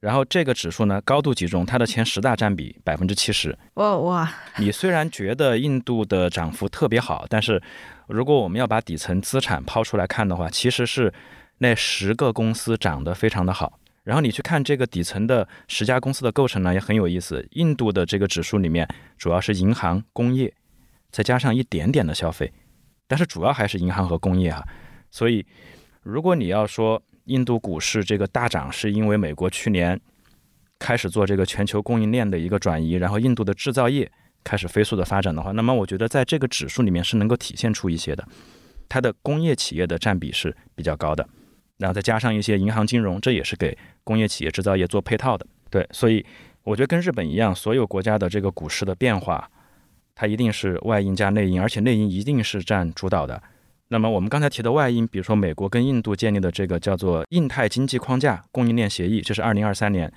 [0.00, 3.56] 然后这个指数呢，高度集中，它的前十大占比百分之七十。
[3.74, 4.32] 哇哇！
[4.58, 7.60] 你虽然觉得印度的涨幅特别好，但是
[8.06, 11.12] 如果我们要把底层资产抛出来看的话，其实是
[11.58, 13.78] 那十个公司涨得非常的好。
[14.08, 17.46] 然后你去看这个底层的十家公司的构成呢，也很有意思。
[17.50, 20.50] 印度的这个指数里面主要是银行、工业，
[21.10, 22.50] 再加上一点点的消费，
[23.06, 24.66] 但是主要还是银行和工业哈。
[25.10, 25.44] 所以，
[26.02, 30.00] 如果你要说印度股市这个大涨是因为美国去年
[30.78, 34.10] 开始做这个全球供应链的一个转移，然后印度的制造业
[34.42, 38.26] 开始飞速的发展的话，那么我觉得在这个指数里面是能够体现出一些的，
[38.88, 41.28] 它的工业企业的占比是比较高的，
[41.78, 45.46] 然后再加上一些银行金融，这也是给工业企业制造业做配套的。
[45.70, 46.24] 对，所以
[46.64, 49.50] 我觉得跟日本一样，所有国家的这个股市的变化，
[50.14, 53.42] 它一定是外因加内因，而且内因一定是占主导的。
[53.88, 60.12] 那么我们刚才提的外因，比如说美国跟印度建立的这个叫做印太经济框架供应链协议，这是二零二三年，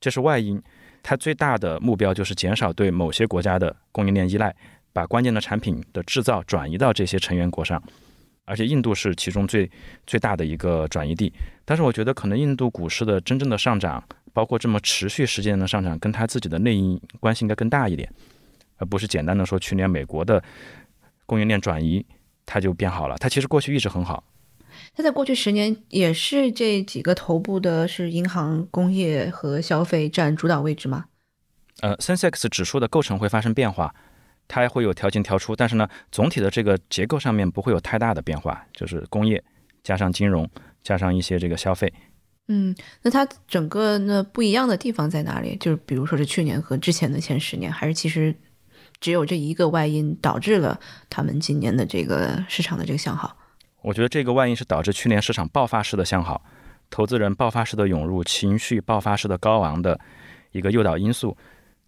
[0.00, 0.62] 这是外因，
[1.02, 4.54] 它最大的目标就是减少对某些国家的供应链依赖，
[4.92, 7.82] 把关键的产品的制造转移到这些成员国上，
[8.46, 9.70] 而且印度是其中最
[10.06, 11.30] 最大的一个转移地。
[11.66, 18.10] 但是我觉得可能印度股市的真正的上涨，包括这么持续时间的上涨，跟它自己的内因关系应该更大一点，
[18.78, 20.42] 而不是简单的说去年美国的
[21.26, 22.06] 供应链转移。
[22.48, 23.16] 它就变好了。
[23.18, 24.22] 它其实过去一直很好。
[24.94, 31.06] 它在过去十年也是这几个头部的，是银行、工业和消费占主导位置吗？
[31.80, 33.92] 呃，Sensex 指数的构成会发生变化，
[34.48, 39.42] 它会有调进调出，但是呢，总体的这个结构上面不会有太大的变化，就是工业
[39.82, 40.48] 加上金融
[40.82, 41.92] 加上一些这个消费。
[42.48, 45.56] 嗯，那它整个那不一样的地方在哪里？
[45.58, 48.34] 就是比如说是去年和之前的前十年，还是其实？
[48.98, 50.80] 只有这一个外因导致了
[51.10, 53.36] 他们今年的这个市场的这个向好。
[53.82, 56.42] 我觉得这个外因是导致去年市场爆发式的向好，
[56.88, 60.00] 投资人爆发式的涌入，情绪爆发式的高昂的
[60.52, 61.36] 一个诱导因素。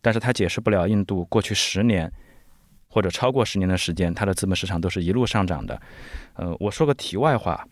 [0.02, 2.12] 但是它解释不了印度过去十年
[2.88, 5.80] 或者超过十年的时间，它的资本市场都是一路上涨的。
[6.34, 7.66] 呃，我说个题外话，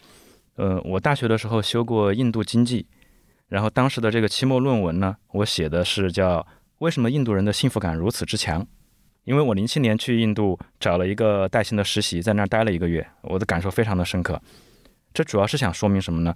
[0.57, 2.87] 呃，我大学的时候修过印度经济，
[3.49, 6.47] 然后当时的这个期末论文呢，我写的是叫
[6.79, 8.67] 为什么印度人的幸福感如此之强。
[9.25, 14.41] 因为我零七年去印度找了一个带薪的实习，在那儿待了一个月，我的感受非常的深刻。
[15.13, 16.33] 这主要是想说明什么呢？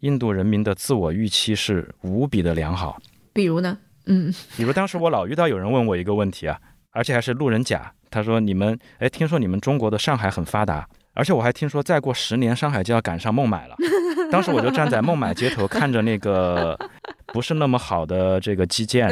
[0.00, 3.00] 印度人民的自我预期是无比的良好。
[3.32, 3.78] 比如呢？
[4.04, 13.76] 嗯，比如当时我老遇到有人问我一个问题啊，而且还是路人甲，他说：“你们，哎，听说你们中国的上海很发达，而且我还听说再过十年上海就要赶上孟买了。
[14.30, 16.78] ”当时我就站在孟买街头，看着那个。
[17.32, 19.08] 不是那么好的这个基建，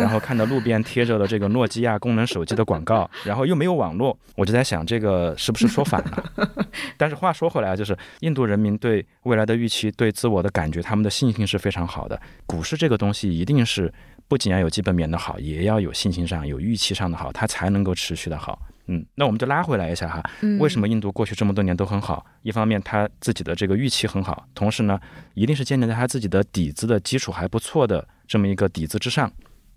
[0.00, 6.50] 然后看到路边贴着的这个诺基亚功能手机的广告，然后又没有网络，我就在想这个是不是说反了？
[6.98, 12.20] 但是话说回来，就是印度人民对未来的预期、对自我的感觉，他们的信心是非常好的。
[12.44, 13.92] 股市这个东西一定是
[14.30, 18.56] 不仅要有基本面的好，也要有信心上、有预期上的好，它才能够持续的好。
[18.86, 20.22] 嗯，那我们就拉回来一下哈，
[20.60, 22.24] 为什么印度过去这么多年都很好？
[22.42, 25.00] 一方面，它自己的这个预期很好，同时呢，
[25.34, 29.28] 一定是建立在它自己的底子的基础还不错的这么一个底子之上。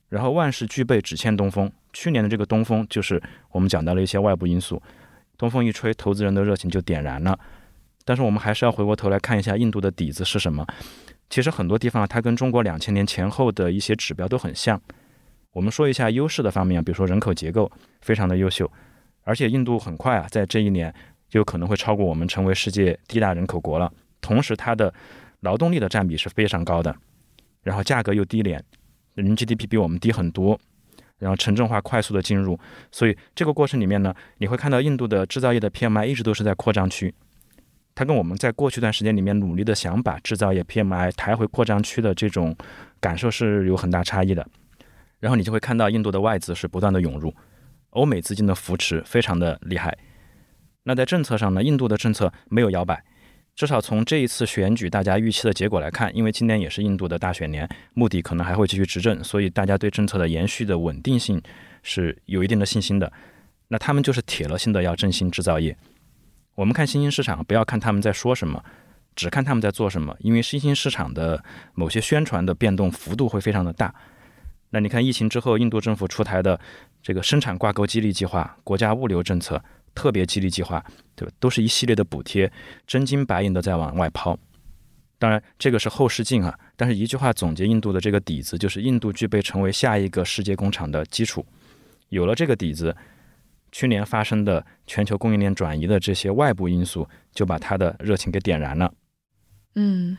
[0.10, 1.72] 然后万事俱备，只欠东风。
[1.92, 4.80] 去年的这个东风，就是我们讲到了一些外部因素，
[5.36, 7.40] 东风一吹，投资人的热情就点燃了。
[8.06, 10.64] 但是我们还是要回过头来看一下印度的底子是什么。
[11.34, 14.80] 其实很多地方它跟中国两千年前后的一些指标都很像。
[15.52, 18.72] 我们说一下优势的方面，比如说人口结构非常的优秀。
[19.24, 20.94] 而且印度很快啊，在这一年
[21.28, 23.92] 就可能会超过我们，成为世界第一大人口国了。
[24.22, 24.94] 同时，它的
[25.40, 26.96] 劳动力的占比是非常高的，
[27.64, 28.64] 然后价格又低廉，
[29.16, 30.60] 人均 GDP 比我们低很多，
[31.18, 32.60] 然后城镇化快速的进入，
[32.92, 37.12] 所以这个过程里面呢，你会看到印度的制造业的 PMI 一直都是在扩张区，
[37.96, 42.56] 它跟我们在过去一段时间里面努力的想把制造业 PMI 抬回扩张区的这种
[43.00, 44.48] 感受是有很大差异的。
[45.20, 47.34] 然后你就会看到印度的外资是不断的涌入。
[47.92, 49.96] 欧美资金的扶持非常的厉害，
[50.82, 53.04] 那在政策上呢，印度的政策没有摇摆，
[53.56, 61.40] 至少从这一次选举大家预期的结果来看，因为今年也是印度的大选年，目的可能还会继续执政，所以大家对政策的延续的稳定性
[61.84, 63.14] 是有一定的信心的。
[63.68, 65.78] 那他们就是铁了心的要振兴制造业。
[66.56, 68.64] 我们看新兴市场，不要看他们在说什么，
[69.16, 73.94] 只看他们在做什么，因为新兴市场的某些宣传的变动幅度会非常的大。
[74.70, 76.60] 那你看疫情之后，印度政府出台的。
[77.04, 79.62] 这个生产挂钩激励计划、国家物流政策、
[79.94, 80.82] 特别激励计划，
[81.18, 81.34] 对吧？
[81.38, 82.50] 都是一系列的补贴，
[82.88, 84.40] 真金白银的在往外抛。
[85.20, 86.58] 当然，这个是后视镜啊。
[86.78, 91.46] 但是一句话总结印度的这个底子，就是印度具备成为下一个世界工厂的基础。
[92.08, 92.96] 有了这个底子，
[93.74, 98.94] 去年发生的全球供应链转移的这些外部因素，就把他的热情给点燃了。
[99.76, 100.16] 嗯。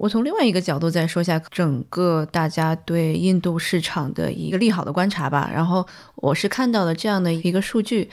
[0.00, 5.50] 我从另外一个角度再说一下整个大家对印度市场的一个利好的观察吧。
[5.52, 8.08] 然后我是看到了这样的一个数据，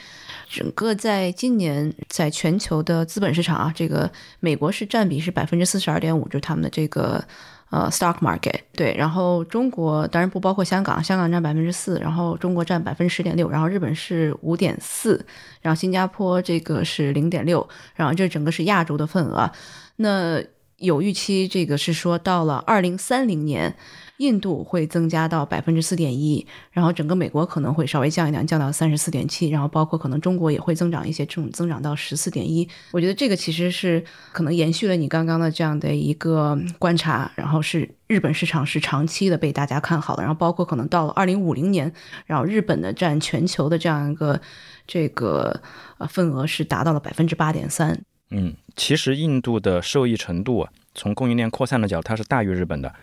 [0.50, 7.24] 整个在今年在全球的资本市场啊，这个美国是占比是百分之四十二点五，就是他们的这个
[7.70, 8.60] 呃 stock market。
[8.72, 15.24] 对，然后中国当然不包括香港，香港占百分之四，然后中国占百分之十点六，然后日本是五点四，
[15.62, 19.50] 然后新加坡这个是零点六，然后这整个是亚洲的份额。
[19.96, 20.38] 那
[20.78, 23.74] 有预期，这个是说到了二零三零年，
[24.18, 32.68] 印度会增加到百分之四点一，然后整个美国可能会稍微降一降，降到三十四点七，然后包括可能中国也会增长一些，这种增长到十四点一。
[32.92, 41.92] 我觉得这个其实是可能延续了你刚刚的这样的一个观察，然后是日本市场是长期的被大家看好的，然后包括可能到了二零五零年，
[42.26, 44.40] 然后日本的占全球的这样一个
[44.86, 45.60] 这个
[45.98, 48.00] 呃份额是达到了百分之八点三。
[48.30, 52.94] 嗯，其实印度的受益程度啊，从供应链扩散的角度，它是大于日本的。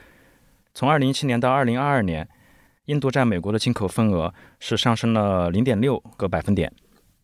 [0.74, 2.28] 从二零一七年到二零二二年，
[2.86, 6.72] 印度占美国的进口份额是上升了零点六个百分点，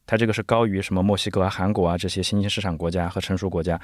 [0.06, 3.80] 它这个是高于什么墨西哥啊、韩国啊这些新兴市场国家和成熟国家，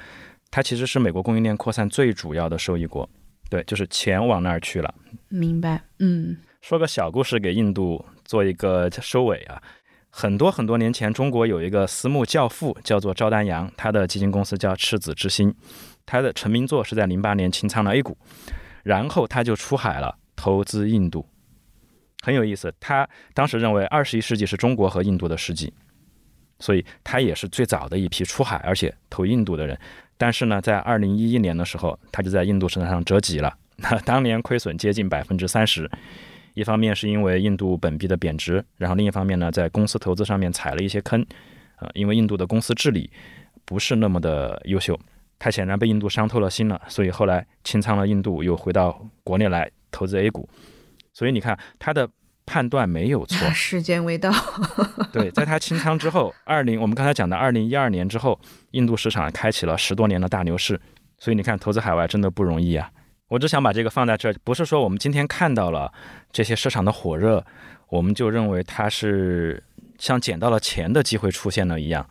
[0.50, 3.08] 它其实是美国供应链扩散最主要的受益国。
[3.50, 4.94] 对，就是钱往那儿去了。
[5.28, 6.36] 明白，嗯。
[6.60, 9.62] 说个小故事给印度做一个收尾啊，
[10.20, 15.54] 很多很多年前，中国有一个私募教父叫做赵丹阳，他的基金公司叫赤子之心，
[16.04, 18.18] 他的成名作是在零八年清仓了 A 股。
[18.82, 21.24] 然后他就出海了，投资印度，
[22.20, 22.74] 很有意思。
[22.80, 25.72] 他当时认为二十一世纪是中国和印度的世纪，
[26.58, 29.78] 所以他也是最早的一批出海而且投印度的人。
[30.16, 35.88] 但是呢，在二零一一年的时候，他就在印度市场上折戟了，那当年亏损接近百分之三十。
[36.58, 41.24] 一方面是因为印度本币的贬值，然后另一方面呢，在公司投资上面踩了一些坑，
[41.78, 43.08] 呃，因为印度的公司治理
[43.64, 44.98] 不是那么的优秀。
[45.38, 50.48] 他显然被印度伤透了心了，所以后来清仓了印度，又回到国内来投资 A 股。
[51.12, 52.08] 所以你看他的
[52.44, 54.32] 判断没有错， 时间未到。
[55.12, 58.40] 对，在他清仓之后，二零我们刚才讲的二零一二年之后，
[58.72, 60.80] 印度市场开启了十多年的大牛市。
[61.20, 62.90] 所以你看，投资海外真的不容易啊！
[63.28, 65.92] 我只想把这个放在这儿，不是说我们今天看到了
[66.32, 67.44] 这些市场的火热，
[67.88, 69.62] 我们就认为它是
[69.98, 72.08] 像捡到了钱的机会出现了一样。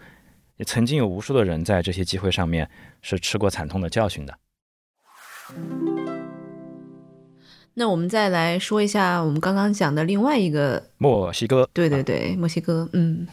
[0.58, 2.70] 也曾经有无数的人在这些机会上面
[3.02, 4.38] 是吃过惨痛的教训的。
[7.74, 11.68] 那我们再来说一下我们刚刚讲的另外一个墨西哥。
[11.74, 13.28] 对对对，墨西哥，嗯，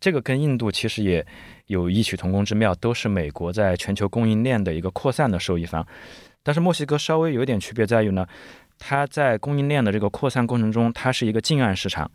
[0.00, 1.26] 这个跟印度其实也
[1.66, 5.86] 有异曲同工之妙，都是美国在全球供应链的一个扩散的受益方。
[6.48, 8.26] 但是墨西哥稍微有点区别在于呢，
[8.78, 12.10] 它在供应链的这个扩散过程中，它是一个近岸市场。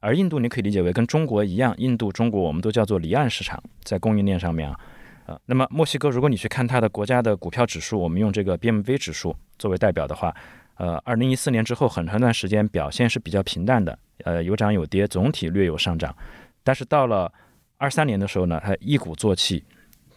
[0.00, 4.80] 而印度你可以理解为跟中国一样，印度、中国我们都叫做离岸市场，在供应链上面啊，
[5.26, 10.34] 呃，那么墨西哥如果你去看它的国家的股票指数，我们用这个 BMV 指数作为代表的话，
[10.74, 16.12] 呃，二零一四年之后很长一段时间表现是比较平淡的，呃，有涨有跌，总体略有上涨，
[16.64, 17.32] 但是到了
[17.76, 19.62] 二三年的时候呢，它一鼓作气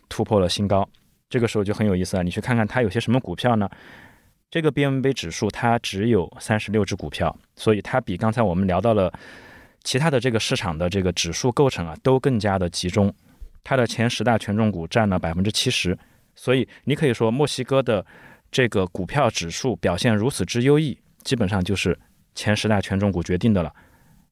[0.10, 0.90] 突破了新高，
[1.32, 3.68] 这个时候就很有意思了，你去看看它有些什么股票呢？
[4.52, 9.12] 这个 BMV 指数它只有三十六只股票，所以它比刚才我们聊到了。
[9.84, 13.12] 其他的这个市场的这个指数构成啊，都更加的集中，
[13.64, 15.98] 它的前十大权重股占了百分之七十，
[16.36, 18.06] 所以你可以说墨西哥的
[18.52, 21.98] 这个股票指数表现如此之优异，基本上就是
[22.36, 23.74] 前十大权重股决定的了。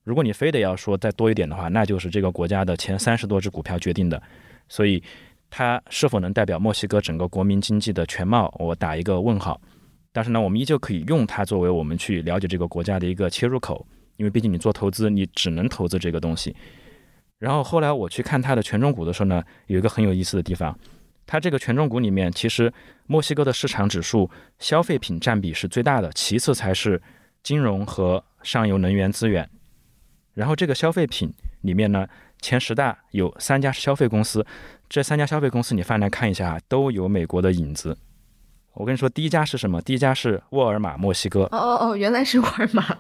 [0.04, 4.22] 如果你非得要说再多一点的话，那就是这个国家的前三十多只股票决定的。
[4.68, 5.02] 所以
[5.50, 9.60] 它是否能代表墨西哥整个国民经济的全貌，我打一个问号。
[10.12, 13.86] 但是呢，我们依旧可以用它作为我们去了解这个国家的一个切入口。
[14.18, 16.54] 因为毕竟你做投资，你只能投资这个东西。
[17.38, 20.78] 然后后来我去看它的权重股的时候呢，有一个很有意思的地方，
[21.26, 22.74] 它这个权重股里面，其实
[23.08, 27.02] 墨西哥的市场指数消费品占比是最大的，其次才是
[27.41, 29.50] 金融和上游能源资源。
[30.34, 32.06] 然后这个消费品里面呢，
[32.41, 34.45] 前十大有三家消费公司，
[34.87, 37.97] 这三家消费公司你翻来看一下，都有美国的影子。
[38.73, 39.81] 我跟你说，第一家是什么？
[39.81, 41.43] 第一家是沃尔玛墨西哥。
[41.45, 42.97] 哦哦哦，原来是沃尔玛，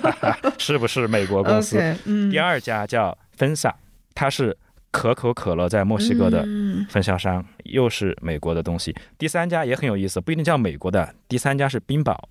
[0.58, 1.78] 是不是美国公司？
[2.04, 2.30] 嗯。
[2.30, 3.74] 第二家叫芬萨，
[4.14, 4.54] 它是
[4.90, 6.46] 可口可乐在墨西哥的
[6.90, 8.94] 分销商，又是美国的东西。
[9.16, 11.14] 第三家也很有意思，不一定叫美国的。
[11.28, 12.28] 第三家是冰宝，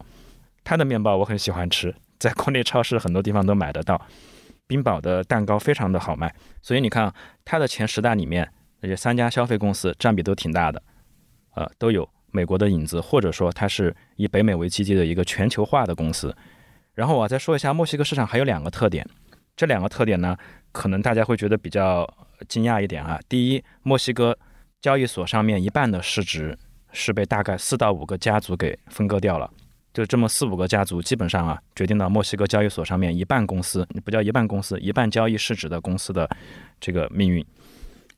[0.63, 3.99] 它的面包我很喜欢吃，在国内超市很多地方都买得到。
[4.67, 8.51] 冰宝的蛋糕非常的好卖，所以你看它的前十大里面，
[8.81, 10.81] 那些三家消费公司占比都挺大的，
[11.55, 12.07] 呃，都有。
[12.33, 16.33] 美国的影子，或者说它是以北美为基地的一个全球化的公司。
[16.93, 19.05] 然后我再说一下墨西哥市场还有两个特点，
[19.53, 20.37] 这两个特点呢，
[20.71, 22.09] 可能大家会觉得比较
[22.47, 23.19] 惊讶一点啊。
[23.27, 24.39] 第一，墨西哥
[24.79, 26.57] 交易所上面一半的市值
[26.93, 29.51] 是被大概四到五个家族给分割掉了，
[29.93, 36.29] 就这么四五个家族基本上啊，决定了墨西哥交易所上面一半公司，不叫一半公司，一半交易市值的公司的
[36.79, 37.45] 这个命运。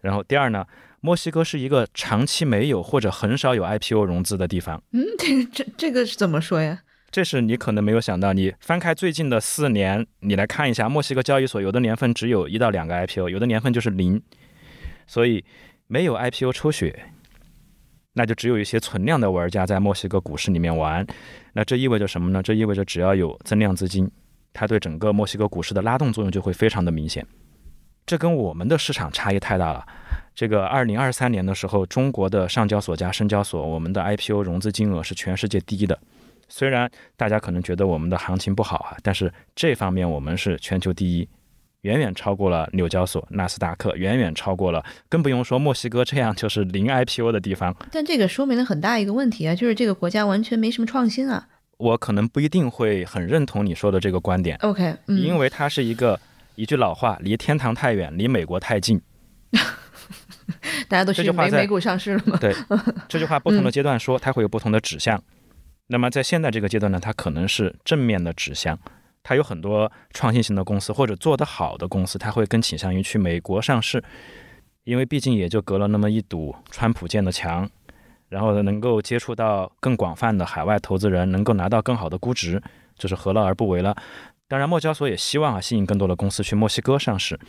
[0.01, 0.65] 然后第二呢？
[1.05, 4.82] 墨西哥是一个长期没有或者很少有 IPO 融资的地方。
[4.93, 6.80] 嗯，这这这个是怎么说呀？
[7.11, 8.32] 这是你可能没有想到。
[8.32, 14.21] 你翻开最近的四年，你来看一下，墨西哥交易所有的年份只有一到两个 IPO，有的年份就是零。
[15.05, 15.43] 所以
[15.88, 17.11] 没有 IPO 抽血，
[18.14, 21.05] 那就只有一些存量的玩家在墨西哥股市里面玩。
[21.53, 22.41] 那这意味着什么呢？
[22.41, 24.09] 这意味着只要有增量资金，
[24.53, 27.26] 它对整个墨西哥股市的拉动作用就会非常的明显。
[28.05, 29.86] 这跟我们的市场差异太大了。
[30.36, 35.97] 这个二零二三年的时候，中国的上交所加深交所，我们的 IPO 融资金额是全世界第一的。
[36.49, 41.28] 虽然大家可能觉得我们的行情不好啊，但是这方面我们是全球第一，
[41.84, 47.73] 远远超过了纽交所、纳斯达克，远远超过了，更不用说墨西哥这样就是零 IPO 的地方。
[47.91, 51.47] 但这个说明了很大一个问题啊，就是这个国家完全没什么创新啊。
[51.77, 54.55] 我可能不一定会很认同你说的这个观点。
[54.61, 56.17] OK，嗯，因为它是一个
[56.55, 59.01] 一句老话，离天堂太远，离美国太近。
[60.88, 62.38] 大家都这句话在是美美股上市了吗。
[62.39, 62.53] 对，
[63.09, 65.21] 这句话不同的阶段说，它会有不同的指向。
[65.88, 68.79] 那么在现在这个阶段呢，它可能是正面的指向。
[69.24, 74.03] 它有很多创新型的公司或者做得好的公司，它会更倾向于去美国上市，
[74.84, 77.67] 因为毕竟也就隔了那么一堵川普建的墙，
[78.28, 82.61] 然后能够接触到更广泛的海外投资人，能够拿到更好的估值，
[82.97, 83.95] 就是何乐而不为了。
[84.49, 87.39] 当然，墨交所也希望啊吸引更多的公司去墨西哥上市，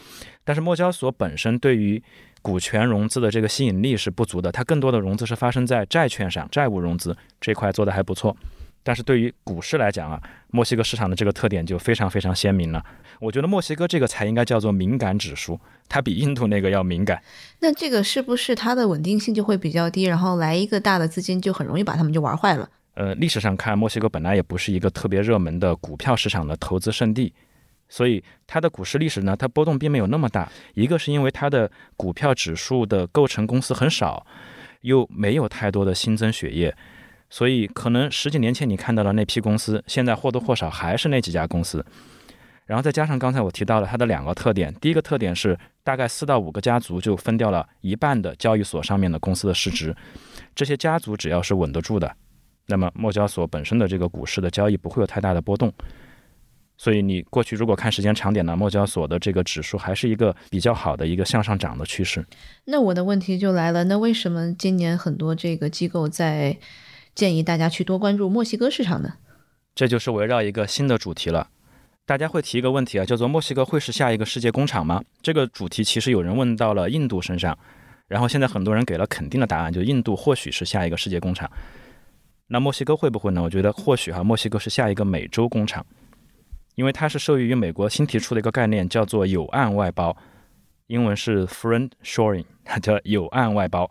[0.45, 2.03] 但是墨交所本身对于
[2.41, 8.35] 股权融资的这个吸引力是不足的，它更多的融资是发生在债券上，债务融资这块做的还不错。
[8.85, 10.23] 但是对于股市来讲啊，
[10.53, 12.85] 墨西哥市场的这个特点就非常非常鲜明了。
[13.19, 15.59] 我觉得墨西哥这个才应该叫做敏感指数，
[15.89, 17.21] 它比印度那个要敏感。
[17.61, 22.69] 那这个是不是它的稳定性就会比较低，然后来一个大的资金就很容易把他们就玩坏了？
[22.95, 27.33] 呃，历史上看，墨西哥本来也不是一个特别热门的股票市场的投资圣地，
[27.89, 30.49] 所以它的股市历史呢，它波动并没有那么大。
[30.75, 34.25] 一个是因为它的股票指数的构成公司很少，
[34.83, 36.77] 又没有太多的新增血液，
[37.35, 41.85] 所以可能十几年前你看到的那批公司，现在或多或少还是那几家公司。
[42.65, 49.93] 然后再加上刚才我提到了它的两个特点，第一个特点是大概四到五个家族就分掉了一半的交易所上面的公司的市值，
[50.55, 52.15] 这些家族只要是稳得住的，
[52.69, 55.73] 那么墨交所本身的这个股市的交易不会有太大的波动。
[56.77, 62.25] 所以你过去如果看时间长点呢，墨交所的这个指数还是一个比较好的一个向上涨的趋势。
[62.67, 66.57] 那我的问题就来了，那为什么今年很多这个机构在
[67.15, 69.15] 建议大家去多关注墨西哥市场呢？
[69.75, 71.49] 这就是围绕一个新的主题了。
[72.07, 75.03] 大家会提一个问题啊，叫做墨西哥会是下一个世界工厂吗？
[75.23, 77.57] 这个主题其实有人问到了印度身上，
[78.09, 81.51] 然后现在很多人给了肯定的答案，就印度或许是下一个世界工厂。
[82.49, 83.43] 那墨西哥会不会呢？
[83.43, 85.85] 我觉得或许哈，墨西哥是下一个美洲工厂，
[86.75, 90.15] 因为它是受益于美国新提出的一个概念，叫做有岸外包，
[90.89, 92.45] 英文是 friend shoring，
[92.83, 93.91] 叫有岸外包。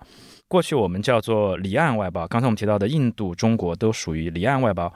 [0.54, 4.94] 过去我们叫做离岸外包，刚才我们提到的印度、中国都属于离岸外包，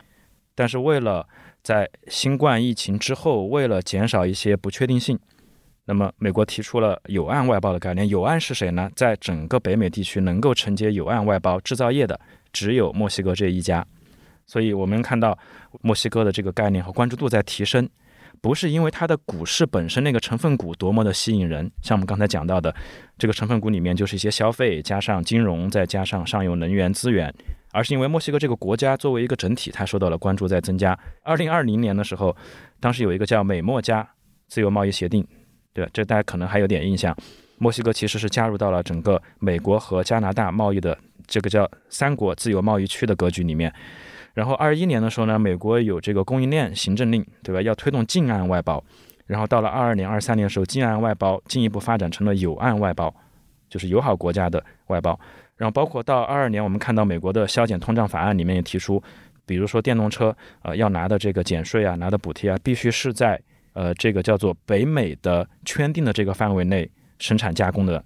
[0.54, 1.28] 但是为了
[1.64, 5.18] 在新冠疫情之后，为了减少一些不确定性，
[5.86, 8.08] 那么美国提出了有岸外包的概念。
[8.08, 8.88] 有岸是谁呢？
[8.96, 12.20] 在整个北美地区能够承接有岸外包制造业的，
[12.54, 13.84] 只有墨西哥这一家。
[14.46, 15.36] 所以我们看到
[15.82, 17.90] 墨西哥的这个概念和关注度在提升，
[18.42, 22.74] 不是因为它的股市本身那个成分股多么的吸引人，像我们刚才讲到的，
[23.18, 27.34] 这个成分股里面就是一些消费加上金融，再加上上游能源资源。
[27.74, 30.98] 而是因为墨西哥这个国家作为一个整体，它受到了关注在增加。
[31.22, 32.36] 二零二零年的时候，
[32.80, 34.08] 当时有一个叫美墨加
[34.48, 35.28] 自由贸易协定，
[35.74, 35.92] 对吧？
[35.94, 37.16] 这大家可能还有点印象。
[37.60, 43.72] 墨西哥其实是加入到了整个美国和加拿大贸易的这个叫三国自由贸易区的格局里面。
[44.38, 47.60] 然后二一年的时候呢，美国有这个供应链行政令，对吧？
[47.60, 48.84] 要推动近岸外包。
[49.26, 53.12] 然后到了二二年、二三年的时候，近岸外包进一步发展成了友岸外包，
[53.68, 55.20] 就是友好国家的外包。
[55.56, 59.02] 然后包括到二二年，我们看到美国的削减通胀法案里面也提出，
[59.44, 63.42] 比如说电动车，呃，要拿的这个减税啊，拿的补贴啊，必须是在
[63.74, 68.06] 呃这个叫做北美的圈定的这个范围内生产加工的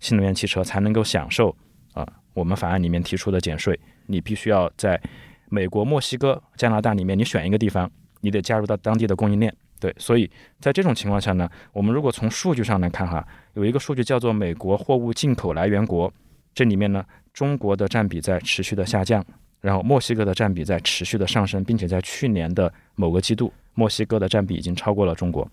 [0.00, 1.54] 新能源汽车才能够享受
[1.92, 2.04] 啊、
[2.34, 3.78] 我们法案里面提出的减税。
[4.06, 5.00] 你必须要在
[5.50, 7.90] 美国、墨西哥、加拿大里面，你选一个地方，
[8.20, 9.54] 你得加入到当地的供应链。
[9.80, 10.28] 对，所以
[10.60, 16.12] 在这种情况下呢，我们如果从数据上来看哈，有一个数据叫做美国货物进口来源国。
[16.52, 19.24] 这里面呢，中国的占比在持续的下降，
[19.60, 25.48] 然后墨西哥的占比在持续的上升，并且在去年的某个季度，墨西哥的占比已经超过了中国。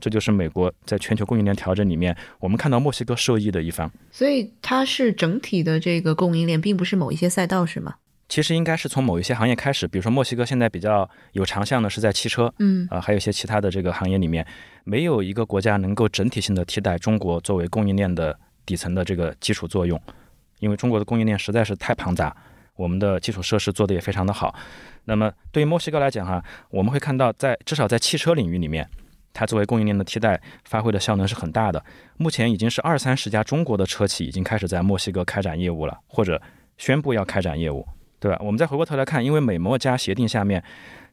[0.00, 3.90] 这就是美国在全球供应链调整里面，我们看到墨西哥受益的一方。
[4.10, 7.96] 所以它是整体的这个供应链，并不是某一些赛道，是吗？
[8.28, 14.46] 其实应该是从某一些行业开始，比如说墨西哥现在比较有长项的是在汽车，嗯啊、还有一些其他的这个行业里面，
[14.84, 20.00] 没有一个国家能够整体性的替代中国作为供应链的底层的这个基础作用。
[20.58, 22.34] 因为中国的供应链实在是太庞杂，
[22.74, 24.54] 我们的基础设施做得也非常的好。
[25.04, 28.88] 那么对于墨西哥来讲哈，我们会看到在至少在汽车领域里面，
[29.32, 31.84] 它作为供应链的替代发挥的效能是很大的。
[32.16, 36.40] 目前已经是二三十家中国的车企已经开始在墨西哥开展业务了，或者
[36.78, 37.86] 宣布要开展业务，
[38.26, 38.36] 对吧？
[38.44, 40.60] 我们再回过头来看，因为美墨加协定下面，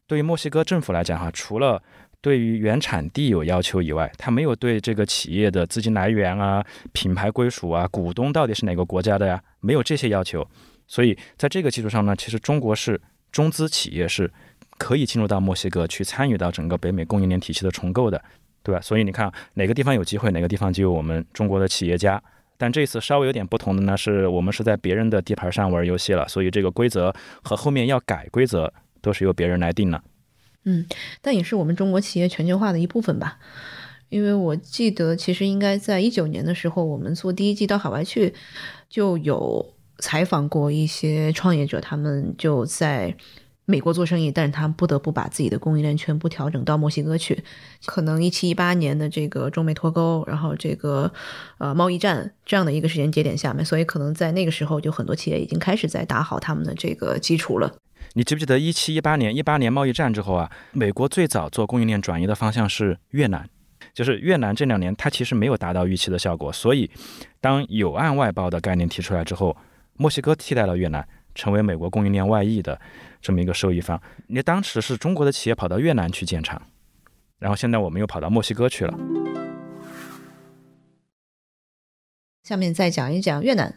[0.08, 1.80] 对于墨西哥政府来讲哈，除了
[2.22, 10.44] 对于原产地有要求以外，它没有对这个企业的资金来源啊、品牌归属啊、股东到底是哪个国家的呀，没有这些要求。
[10.88, 13.00] 所以在这个基础上呢，其实中国是
[13.32, 14.32] 中资企业是
[14.80, 18.20] 可以进入到墨西哥去参与到整个北美供应链体系的重构的，
[18.64, 18.82] 对吧？
[18.82, 22.20] 所以你看哪个地方有机会，哪个地方就有我们中国的企业家。
[22.64, 30.02] 但这次稍微有点不同的呢，是我们是在别人的地盘上玩游戏了，所以这个规则和后面要改规则都是由别人来定的。
[30.64, 30.86] 嗯，
[31.22, 33.38] 但也是我们中国企业全球化的一部分吧。
[34.08, 38.34] 因为我记得，其实应该在一九年的时候，我们做第一季到海外去，
[38.88, 43.14] 就有采访过一些创业者，他们就在
[43.66, 47.44] 美国做生意，但是他不得不把自己的供应链全部调整到墨西哥去。
[47.86, 51.12] 可能一七一八年的这个中美脱钩，然后这个
[51.60, 57.74] 呃贸易战这样的一个时间节点下面，所以可能在那个时候，就很多企业已经开始在打好他们的这个基础了。
[58.16, 63.50] 你记不记得一七一八年，一八年贸易战之后啊，美国最早做供应链转移的方向是越南，
[63.94, 66.92] 就是越南这两年它其实没有达到预期的效果，所以
[67.40, 69.56] 当有岸外包的概念提出来之后，
[69.96, 72.80] 墨西哥替代了越南，成为美国供应链外溢的
[73.24, 74.00] 这么一个受益方。
[74.28, 76.62] 你当时是中国的企业跑到越南去建厂，
[77.40, 78.94] 然后现在我们又跑到墨西哥去了。
[82.44, 83.74] 下面再讲一讲越南。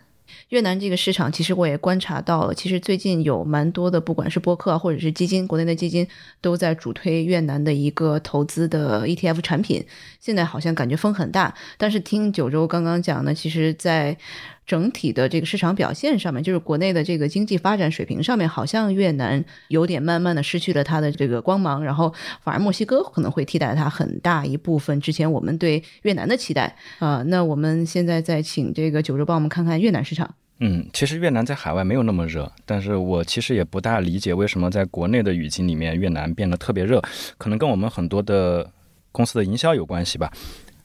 [0.48, 2.52] 越南这个市场，其实我也观察到了。
[2.52, 6.04] 其实最近有蛮多的，不管是播客或者是基金，国内的基金
[6.40, 9.86] 都在主推越南的一个投资的 ETF 产品。
[10.18, 14.18] 现在好像感觉风很大，但是听九州刚刚讲呢，其实在
[14.66, 22.12] 整体的这个市场表现上面，就是国内的这个经济发展水平上面，好像越南有点慢慢的失去了它的这个光芒，然后
[22.42, 27.22] 反而墨西哥可能会替代它很大一部分之前我们对越南的期待啊。
[27.28, 30.34] 那我们现在再请这个九州帮我们看看越南市场。
[30.58, 37.00] 嗯，其实越南在海外没有那么热，但是我其实也不大理解为什么在国内的语境里面越南变得特别热，
[37.38, 38.68] 可能跟我们很多的
[39.12, 40.32] 公司的营销有关系吧。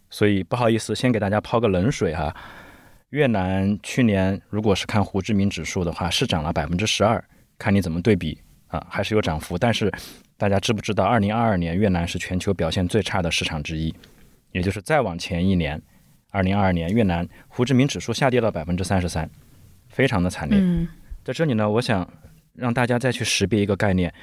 [0.09, 2.35] 所以不好意思，先给大家抛个冷水哈。
[3.11, 7.23] 越南去年如果是看胡志明指数的话，是涨了百分之十二，
[7.57, 8.37] 看你怎么对比
[8.67, 9.57] 啊，还是有涨幅。
[9.57, 9.91] 但是
[10.37, 13.93] 大家知不知道，二零二二年越南是全球表现最差的市场之一，
[14.53, 15.81] 也就是再往前一年，
[16.31, 19.29] 二零二二年越南胡志明指数下跌了百分之三十三。
[19.89, 20.87] 非常的惨烈。
[21.21, 22.09] 在这里呢，我想
[22.53, 24.13] 让大家再去识别一个概念。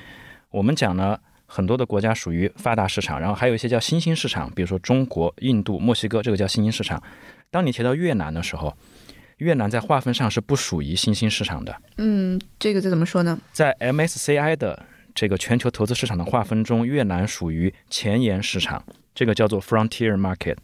[0.48, 7.02] 我们讲呢，很多的国家属于发达市场，然后还有一些叫新兴市场，比如说中国、印度、墨西哥，这个叫新兴市场。
[7.50, 8.76] 当你提到越南的时候，
[9.38, 11.74] 越南在划分上是不属于新兴市场的。
[11.96, 13.38] 嗯，这个再怎么说呢？
[13.52, 14.84] 在 MSCI 的
[15.14, 18.84] 这个全球投资市场的划分中，越南属于前沿市场，
[19.14, 20.56] 这个叫做 Frontier Market，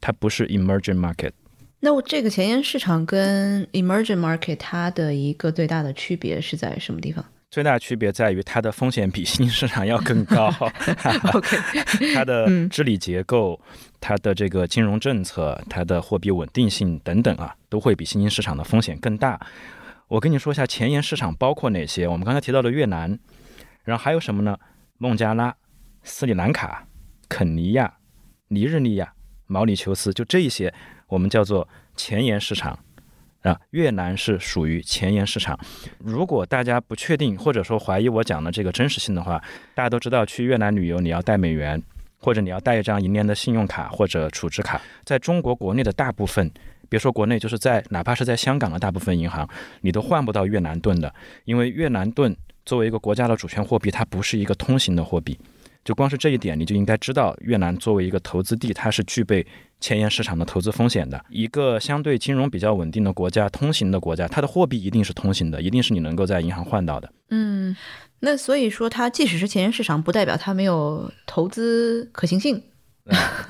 [0.00, 1.32] 它不是 Emerging Market。
[1.80, 7.22] 那我这个前沿市场跟 emerging market 它的一个最大的区别是在什么地方？
[7.54, 10.52] 最大的区别在于它的风险比新兴市场要更高。
[11.32, 13.60] OK，它的治理结构、
[14.00, 19.40] 它的这个金融政策、它的货币稳定性等等啊，都会比新兴市场的风险更大。
[20.08, 22.08] 我跟你说一下前沿市场包括哪些？
[22.08, 23.16] 我们刚才提到的越南，
[23.84, 24.58] 然后还有什么呢？
[24.98, 25.54] 孟加拉、
[26.02, 26.84] 斯里兰卡、
[27.28, 27.98] 肯尼亚、
[28.48, 29.12] 尼日利亚、
[29.46, 30.74] 毛里求斯，就这一些。
[31.06, 32.76] 我们叫做前沿市场
[33.44, 35.58] 啊，越南是属于前沿市场。
[35.98, 39.40] 如果大家不确定或者说怀疑我讲的这个真实性的话，
[39.74, 41.80] 大家都知道去越南旅游你要带美元，
[42.18, 44.80] 或者你要带一张银联的信用卡或者储值卡。
[45.04, 46.50] 在中国国内的大部分，
[46.88, 49.46] 别说国内，就是在哪怕是在香港的大部分银行，
[49.82, 51.14] 你都换不到越南盾的，
[51.44, 52.34] 因为越南盾
[52.64, 55.38] 作为一个国家的主权货币，它不是一个通行的货币。
[55.84, 59.46] 就光是这一点，你就应该知道，越南作为一个投资地，它是具备
[59.80, 61.22] 前沿市场的投资风险的。
[61.28, 67.12] 一个相对金融比较稳定的国家，通行的国家，它的货币一定是通行的，一定是你能够在银行换到的。
[67.28, 67.76] 嗯，
[68.20, 72.62] 那所以说，它即使是前沿市场，不代表它没有投资可行性。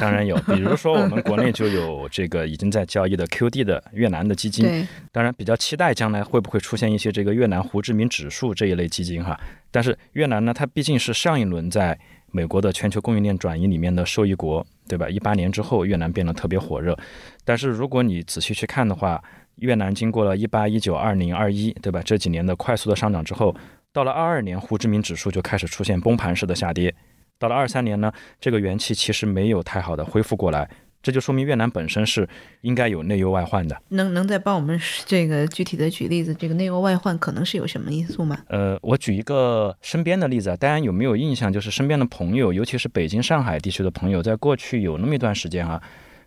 [0.00, 4.84] 当然有，比如说我们国内就有这个已经在交易的 QD 的越南的基金。
[5.12, 9.38] 当然比较期待将来会不会出现一些这个越南胡志明指数这一类基金哈。
[9.70, 11.96] 但是越南呢，它毕竟是上一轮在
[12.34, 15.08] 美国的全球供应链转移里面的受益国，对吧？
[15.08, 16.98] 一八年之后，越南变得特别火热。
[17.44, 19.22] 但是如果你仔细去看的话，
[19.58, 22.02] 越南经过了一八、一九、二零、二一，对吧？
[22.04, 23.54] 这几年的快速的上涨之后，
[23.92, 26.92] 到了二二年，胡志明指数就开始出现崩盘式的下跌。
[27.38, 30.68] 到了二三年呢，这个元气其实没有太好的恢复过来。
[31.04, 32.26] 这就说明越南本身是
[32.62, 33.76] 应该有内忧外患的。
[33.90, 36.34] 能能再帮我们这个具体的举例子？
[36.34, 38.38] 这个内忧外患可能是有什么因素吗？
[38.48, 41.52] 呃，我举一个身边的例子啊，大家有没有印象？
[41.52, 45.78] 就是身边的朋友，尤其是北京、上海地区的朋友，在过去有那么一段时间啊，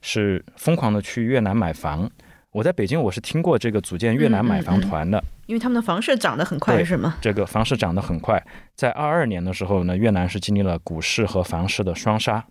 [0.03, 2.07] 是疯狂的去越南买房。
[2.51, 7.17] 我在北京我是听过这个组建越南买房团的，因为他们的房市涨得很快，是吗？
[7.19, 8.41] 这个房市涨得很快，
[8.75, 12.45] 在二二年的时候呢，越南是经历了股市和房市的双杀。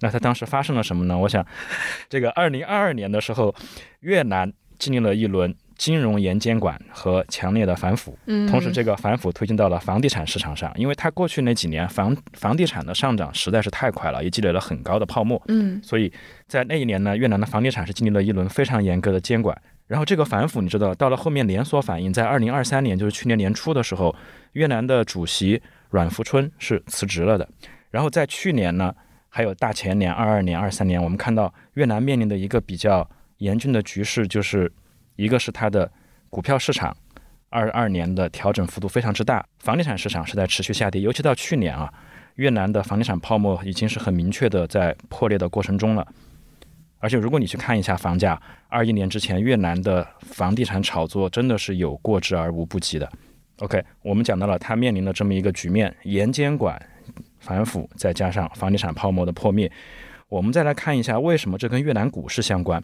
[0.00, 1.16] 那它当时发生了什么呢？
[1.16, 1.44] 我想，
[2.08, 3.54] 这个二零二二年的时候，
[4.00, 5.54] 越南经历了一轮。
[5.80, 16.12] 金融严监管和强烈的反腐，嗯，同时这个反腐推进到了房地产市场上，因为它过去那几年房房地产的上涨实在是太快了，也积累了很高的泡沫，嗯，所以
[16.46, 19.58] 在那一年呢，越南的房地产是经历了一轮非常严格的监管。
[19.86, 24.14] 然后这个反腐，你知道，到了后面连锁反应，在二零二三年，就是去年年初的时候，
[24.52, 27.48] 越南的主席阮福春是辞职了的。
[27.90, 28.94] 然后在去年呢，
[29.30, 33.08] 还有大前年二二年、二三年，我们看到越南面临的一个比较
[33.38, 34.70] 严峻的局势就是。
[35.16, 35.90] 一个是它的
[36.30, 36.96] 股票市场，
[37.50, 41.92] 二二年的调整幅度非常之大，房地产市场是在持续下跌，尤其到去年啊，
[42.36, 46.06] 越南的房地产泡沫已经是很明确的在破裂的过程中了。
[47.00, 53.06] 而且如果你去看一下房价，二一年之前越南的房地产炒作真的是有过之而无不及的。
[53.58, 56.80] OK，我们讲到了它面临的这么一个局面，严监管、
[57.40, 59.70] 反腐，再加上房地产泡沫的破灭，
[60.28, 62.82] 我们再来看一下为什么这跟越南股市相关。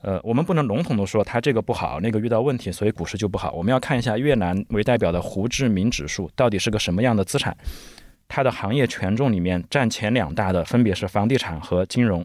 [0.00, 3.50] 呃，我们不能笼统的说它这个不好，那个遇到问题，所以股市就不好。
[3.50, 7.56] 我们要看一下越南为代表的胡志明指数到底是个什么样的资产。
[8.28, 12.24] 它的行业权重里面占前两大的分别是房地产和金融，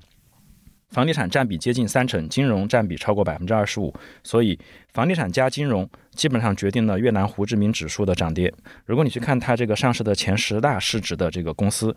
[0.94, 3.94] 房地产占比接近三成，金融占比超过百分之二十五。
[4.24, 4.58] 所以
[4.94, 8.54] 房地产加金融基本上决定了越南胡志明指数的涨跌。
[8.86, 11.94] 如果你去看它这个上市的前十大市值的这个公司，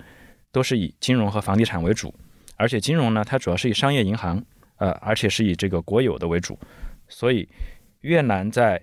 [0.51, 2.13] 都是以金融和房地产为主，
[2.57, 4.43] 而且金融呢，它主要是以商业银行。
[4.79, 6.59] 呃，而且是以这个国有的为主，
[7.09, 7.49] 所以
[8.03, 8.79] 越南在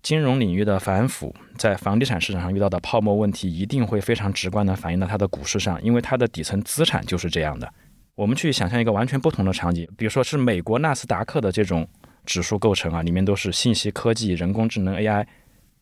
[0.00, 7.68] 金融领域的反腐，在房地产市场上遇到的泡沫问题，一定会非常直观的反映到它的股市上，因为它的底层资产就是这样的。
[8.14, 11.88] 我们去想象一个完全不同的场景，比如说是美国纳斯达克的这种
[12.26, 15.26] 指数构成啊，里面都是信息科技、人工智能 AI，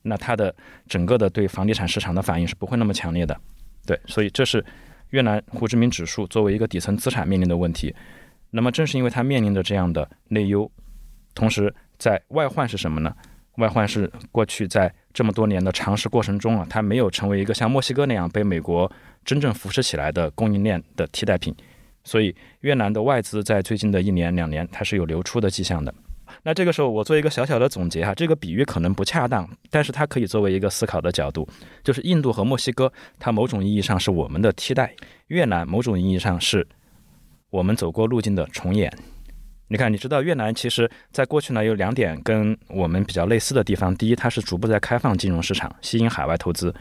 [0.03, 0.55] 那它的
[0.87, 3.37] 整个的对房地产市场的反应是不会那么强烈的。
[3.85, 4.65] 对，所以这是
[5.11, 7.95] 越南胡志明指数作为一个底层资产面临的问题。
[8.51, 10.71] 那么正是因为它面临着这样的内忧，
[11.35, 13.13] 同时在外患是什么呢？
[13.57, 18.91] 外患是过去在这么多年的尝试过程中啊，它没有成为一个像墨西哥那样被美国
[19.25, 21.55] 真正扶持起来的供应链的替代品，
[22.11, 25.95] 所以越南的外资在最近的一年两年它是有流出的迹象的。
[26.43, 31.49] 那这个时候我做一个小小的总结哈，这个比喻可能不恰当，但是它可以作为一个思考的角度，
[31.85, 34.93] 就是印度和墨西哥它某种意义上是我们的替代，
[35.29, 36.67] 越南某种意义上是。
[37.51, 38.93] 我们走过路径的重演，
[39.69, 43.95] 你看，你知道越南其实在过去呢有两点跟我们比较类似的地方。
[43.95, 46.75] 第一，它是逐步在开放金融市场，吸引海外投资，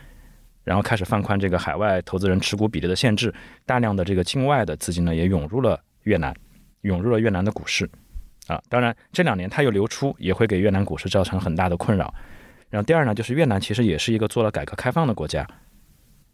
[0.70, 3.34] 然后开始放宽这个海外投资人持股比例的限制，
[3.66, 6.32] 大量的这个境外的资金呢也涌入了越南，
[6.82, 7.90] 涌入了越南的股市。
[8.46, 12.14] 啊，当然这两年它又流出，也会给越南股市造成很大的困扰。
[12.70, 15.44] 然后第二呢，就是越南其实也是一个做了改革开放的国家。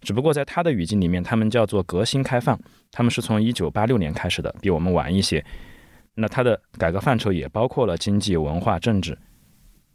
[0.02, 2.60] 只不过在他的语境里面，他们叫做革新开放，
[2.92, 5.42] 他们是从一九八六年开始的，比我们晚一些。
[6.16, 9.18] 那它的改革范畴也包括了经济、文化、政治。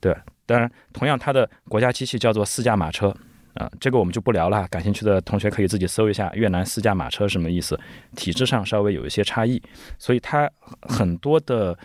[0.00, 0.16] 对，
[0.46, 3.14] 当然，同样它的国家机器叫做四驾马车
[3.54, 4.66] 啊，这个我们就不聊了。
[4.68, 7.78] 感兴趣的同学可以自己搜一下越南四驾马车什么意思，
[8.16, 9.60] 体制上稍微有一些差异。
[9.98, 10.50] 所以它
[10.82, 11.76] 很多的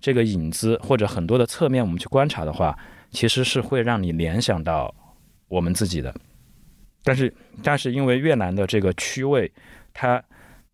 [0.00, 2.78] 这个影子或者很多的侧面，我们去观察的话，
[3.10, 4.94] 其实是会让你联想到
[5.48, 6.14] 我们自己的。
[7.02, 9.50] 但是，但是因为越南的这个区位，
[9.94, 10.22] 它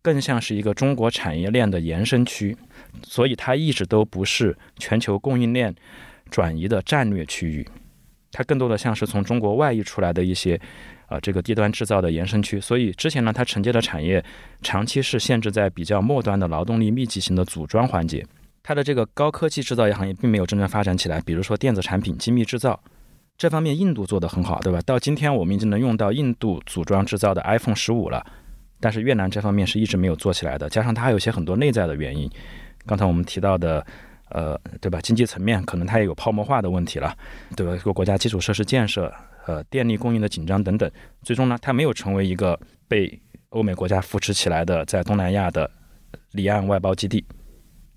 [0.01, 2.57] 更像是一个中国产业链的延伸区，
[3.03, 5.73] 所以它一直都不是全球供应链
[6.29, 7.67] 转移的战略区域，
[8.33, 10.59] 它更多的像是从中国外溢出来的一些，
[11.07, 12.59] 呃，这个低端制造的延伸区。
[12.59, 14.21] 所以之前呢，它承接的产业
[14.61, 18.25] 长期是限制在比较末端的劳动力密集型的组装环节，
[18.61, 22.77] 它的这个高科技制造业行业并没有真正发展起来，比如说电子产品、精密制造。
[23.35, 24.79] 这方面印度做得很好，对吧？
[24.85, 28.23] 到今天我们已经能用到印度组装制造的 iPhone 十五了，
[28.79, 30.69] 但是越南这方面是一直没有做起来的。
[30.69, 32.29] 加上它还有一些很多内在的原因，
[32.85, 33.85] 刚才我们提到的，
[34.33, 34.99] 呃，对吧？
[34.99, 37.15] 经济层面可能它也有泡沫化的问题了，
[37.55, 37.75] 对吧？
[37.75, 39.13] 一个国家基础设施建设、
[39.45, 45.69] 呃，电力供应的紧张等等，最终呢，它没有成为一个被欧美国家扶持起来的在东南亚的
[46.31, 47.23] 离岸外包基地。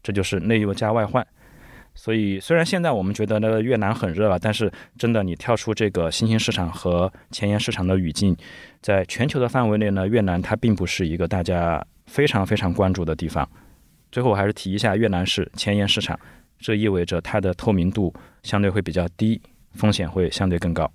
[0.02, 1.26] 这就是内忧加外患。
[1.94, 8.36] 所以，虽然现在我们觉得那个越南很热了，但是真的，你跳出这个新兴市场和前沿市场的语境，
[8.82, 13.48] 在全球的范围内呢，越南它并不是一个大家非常非常关注的地方。
[14.10, 16.18] 最后，我还是提一下，越南是前沿市场，
[16.58, 19.40] 这意味着它的透明度相对会比较低，
[19.74, 20.90] 风险会相对更高。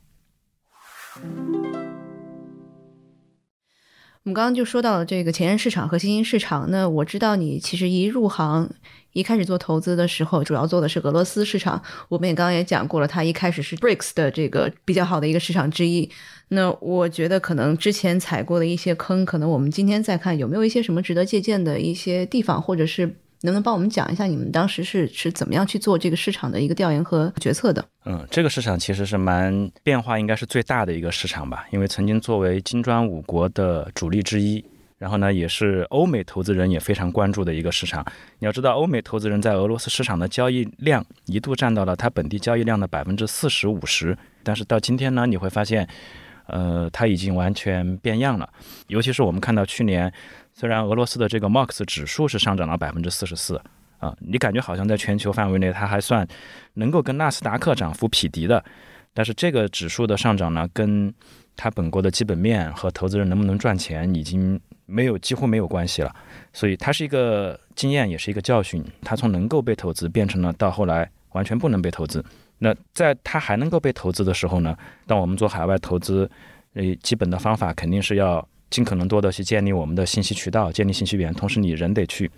[4.23, 6.69] 我们刚刚就说到了这个前沿市场和新兴市场。
[6.69, 8.69] 那我知道你其实一入行，
[9.13, 11.81] 一开始做投资的时候，主要做的是俄罗斯市场。
[12.07, 16.07] 我们也刚刚也讲过了，它一开始是 BRICS 的这个比较好的一个市场之一。
[16.49, 23.15] 那我觉得可能之前踩过的一些坑，可能我们今天再看有没有一些什么值得借鉴的一些地方，或者是。
[23.43, 27.83] 能不能帮我们讲一下你们当时是是怎么样去做这个市场的一个调研和决策的？
[28.05, 34.63] 嗯，这个市场其实是蛮变化，应该是最大的一个市场吧，因为曾经作为金砖五国的主力之一，
[34.97, 38.05] 然后呢，也是欧美投资人也非常关注的一个市场。
[38.37, 45.87] 你要知道，欧美投资人在俄罗斯市场的交易量一度占到了它本地交易量的百分之四十五十，但是到今天呢，你会发现，
[46.45, 48.47] 呃，它已经完全变样了，
[48.87, 50.13] 尤其是我们看到去年。
[50.61, 53.59] 虽然俄罗斯的这个 MOX 指数是上涨了百分之四十四
[53.97, 56.27] 啊，你感觉好像在全球范围内它还算
[56.75, 58.63] 能够跟纳斯达克涨幅匹敌的，
[59.11, 61.11] 但是这个指数的上涨呢，跟
[61.55, 66.15] 它本国的基本面和投资人能不能赚钱已经没有几乎没有关系了，
[66.53, 68.85] 所以它是一个经验，也是一个教训。
[69.01, 72.23] 它从能够被投资变成了到后来完全不能被投资。
[72.59, 76.29] 那在它还能够被投资的时候呢，当我们做海外投资，
[76.75, 78.47] 呃，基本的方法肯定是要。
[78.71, 82.31] 尽可能多的去建立我们的信息渠道，建立信息源，同时你人得去，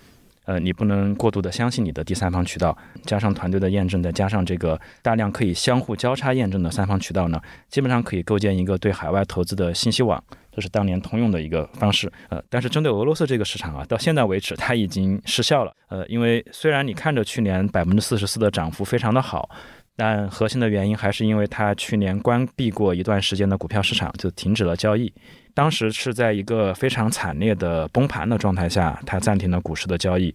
[0.45, 10.21] 呃，你不能过度的相信你的第三方渠道，加上团队的验证，再加上这个大量可以相互交叉验证的三方渠道呢，基本上可以构建一个对海外投资的信息网，
[10.51, 12.11] 这是当年通用的一个方式。
[12.29, 15.71] 呃，但是针对俄罗斯这个市场啊，到现在为止它已经失效了。
[15.87, 19.47] 呃，因为虽然你看着去年百分之四十四的涨幅非常的好，
[19.95, 25.13] 但核心的原因还是因为它去年关闭过一段时间的股票市场，就停止了交易。
[25.53, 30.33] 当时是在一个非常惨烈的崩盘的状态下，它暂停了股市的交易，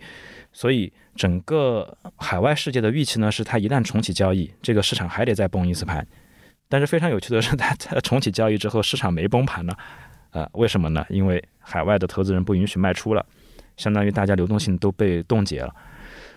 [0.52, 6.06] 所以整个海外世界的预期呢，是它一旦重启交易，这个市场还得再崩一次盘。
[6.68, 9.74] 但是非常有趣的是，它在重启交易之后，市场没崩盘呢，
[10.30, 11.04] 呃，为什么呢？
[11.08, 13.26] 因为海外的投资人不允许卖出了，
[13.76, 15.74] 相当于大家流动性都被冻结了。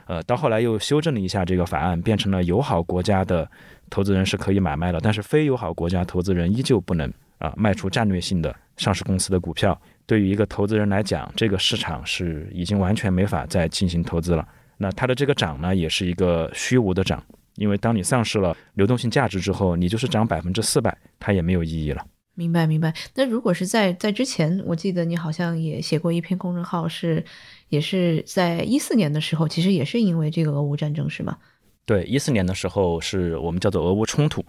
[0.08, 3.50] 呃，到后来又修正了一下这个法案，变成了友好国家的
[3.90, 7.12] 投资人是可以买卖的，但是非友好国家投资人依旧不能
[7.42, 8.56] 啊卖出战略性的。
[8.78, 14.48] 上市公司的股票，对于一个投资人来讲，这个市场是已经完全没法再进行投资了。
[14.78, 17.24] 那它的这个涨呢，也是一个虚无的涨，
[17.58, 22.04] 因为当你丧失了流动性价值之后，你就是涨百分之四百，它也没有意义了。
[22.34, 22.92] 明白，明白。
[23.14, 27.24] 那如果是在在之前，我记得你好像也写过一篇公众号，是
[27.70, 31.38] 也是在一四年的时候，其实也是因为这个俄乌战争，是吗？
[31.86, 34.44] 对，一四年的时候是我们叫做俄乌冲突，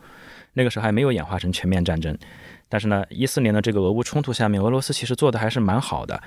[0.54, 2.16] 那个时候还没有演化成全面战争。
[2.72, 6.18] 但是呢，一四年的这个俄乌冲突下面，俄罗斯其实做的还是蛮好的。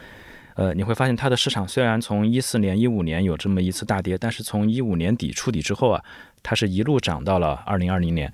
[0.53, 6.03] 呃，你会发现它的市场虽然从一四年、一五年有这么一次大跌，但是从一五年底触底之后啊，
[6.43, 8.31] 它是一路涨到了二零二零年。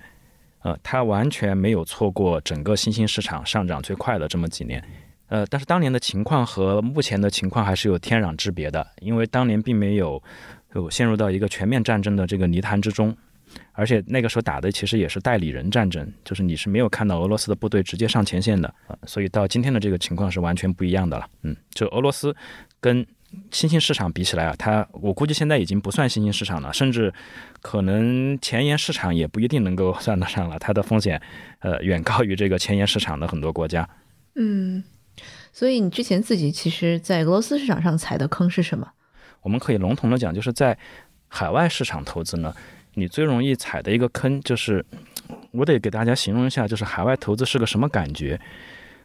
[0.60, 4.84] 呃，它完全没有错过整个新兴市场上涨最快的这么几年。
[5.28, 10.22] 呃，但是当年的情况和目前的情况还是有天壤之别的，因为当年并没有
[10.74, 13.16] 有陷入到一个全面战争的这个泥潭之中。
[13.72, 21.26] 而且那个时候打的其实也是代理人战争，就是你是没有看到俄罗斯的部队直接上前线的啊，所以到今天的这个情况是完全不一样的了。
[21.42, 22.34] 嗯，就俄罗斯
[22.80, 23.06] 跟
[23.50, 27.12] 新兴市场比起来啊，它我估计现在已经不算新兴市场了，甚至
[27.62, 31.20] 可能前沿市场也不一定能够算得上了，它的风险
[31.60, 33.88] 呃远高于这个前沿市场的很多国家。
[34.34, 34.84] 嗯，
[35.50, 38.86] 所以你之前自己其实在俄罗斯市场上踩的坑是什么？
[39.40, 40.76] 我们可以笼统的讲，就是在
[41.28, 42.54] 海外市场投资呢。
[42.94, 44.84] 你最容易踩的一个坑就是，
[45.50, 48.40] 我得给大家形容一下，就是海外投资是个什么感觉。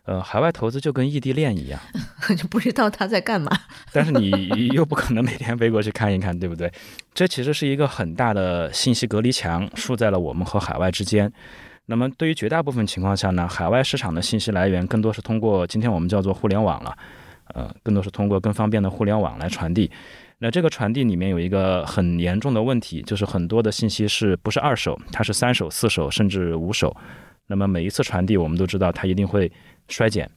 [0.03, 1.77] 呃，海外投资就跟异地恋一样，
[2.37, 3.51] 就不知道他在干嘛。
[3.91, 6.71] 但是你又不可能每天飞过去看一看，对不对？
[7.13, 11.29] 这其实是一个很大的信息隔离墙，竖在了我们和海外之间。
[11.87, 16.97] 那么对于绝大部分情况下呢，海外市场的信息来源更多是通过今天我们叫做互联网了，
[17.53, 19.91] 呃，更多是通过更方便的互联网来传递。
[20.39, 26.95] 那这个传递里面有一个很严重的问题，就是很多的信息是不是二手，它是三手、四手甚至五手。
[27.47, 29.51] 那么每一次传递，我们都知道它一定会
[29.87, 30.29] 衰减，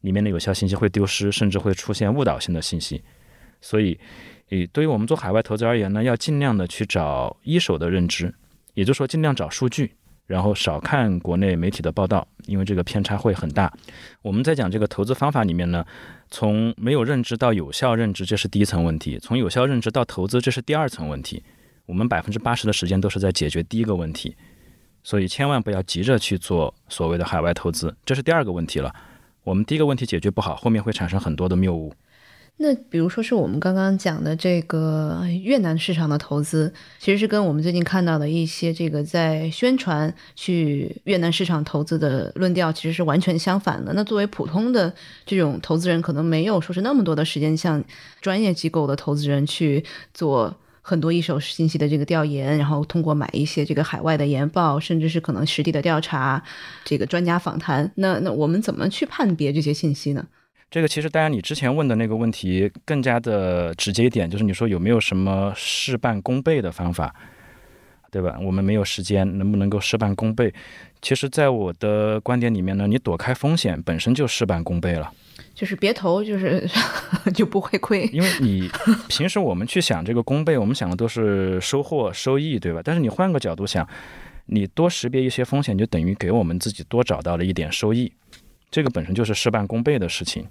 [0.00, 3.02] 里面的有效信息会丢失，甚至会出现误导性的信息。
[3.60, 3.98] 所以，
[4.48, 8.34] 诶，对于我们做海外投资而言呢，要尽量的去找一手的认知，
[8.72, 9.92] 也就是说尽量找数据。
[10.26, 13.70] 然后少看国内媒体的报道，因为这个偏差会很大。
[14.22, 15.84] 我们在讲这个投资方法里面呢，
[16.34, 21.40] 从没有认知到有效认知，这是第一层问题；从有效认知到投资，这是第二层问题。
[21.86, 24.34] 我们百分之八十的时间都是在解决第一个问题，
[25.04, 28.92] 所以千万不要急着去做所谓的海外投资，这是第二个问题了。
[29.44, 31.94] 我们第一个问题解决不好，后面会产生很多的谬误。
[32.56, 43.92] 那比如说是我们刚刚讲的这个越南市场的投资，其实是跟我们最近看到的一些这个在宣传去越南市场投资的论调，其实是完全相反的。
[43.94, 44.94] 那作为普通的
[45.26, 47.82] 这种投资人，可能没有说是那么多的时间，像
[48.20, 49.84] 专业机构的投资人去
[50.14, 56.40] 做很多一手信息的这个调研，然后通过买一些这个海外的研报，甚至是可能实地的调查，
[56.84, 57.90] 这个专家访谈。
[57.96, 60.24] 那那我们怎么去判别这些信息呢？
[60.74, 67.14] 这个其实，当然你之前问的那个问题更加的直接一点，就是你说有没有什么事半功倍的方法，
[68.10, 68.36] 对吧？
[68.42, 70.52] 我们没有时间，能不能够事半功倍？
[71.00, 75.12] 其实，在我的观点里面呢，你躲开风险本身就事半功倍了，
[75.54, 76.68] 就是别投，就是
[77.32, 78.10] 就不会亏。
[78.12, 78.68] 因为你
[79.08, 82.80] 平时我们去想这个功倍，我们想的都是收获、收益，对吧？
[82.82, 83.88] 但是你换个角度想，
[84.46, 88.12] 你多识别一些风险，就等于给我们自己多找到了一点收益，
[88.72, 90.44] 这个本身就是事半功倍的事情。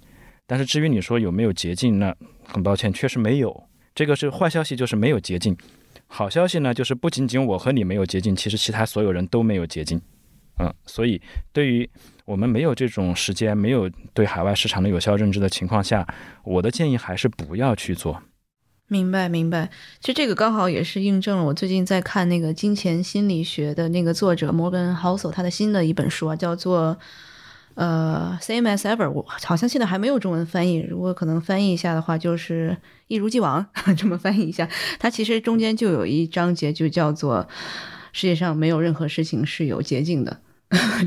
[0.46, 2.14] 但是至于你说有没有捷径，那
[2.44, 3.64] 很抱歉，确实没有。
[3.94, 5.56] 这个是坏消息，就是没有捷径。
[6.06, 10.00] 好消息呢，就是不仅仅我和你没有捷径，其实其他所有人都没有捷径。
[10.58, 11.20] 嗯，所以
[11.52, 11.88] 对于
[12.26, 16.06] 我们没有这种时间、没有对海外市场的有效认知的情况下，
[16.44, 18.22] 我的建议还是不要去做。
[18.88, 19.70] 明白，明白。
[20.00, 26.98] 其实这个刚好也是印证了我最近在看那个金钱心理学的那个作者摩根·豪索他的新的一本书啊，叫做。
[27.74, 30.78] 呃，same as ever，我好像现在还没有中文翻译。
[30.78, 32.76] 如果可能翻译一下的话，就是
[33.08, 33.66] 一如既往
[33.96, 34.68] 这么翻译一下。
[34.98, 37.48] 它其实中间就有一章节，就叫做
[38.12, 40.40] “世界上没有任何事情是有捷径的”，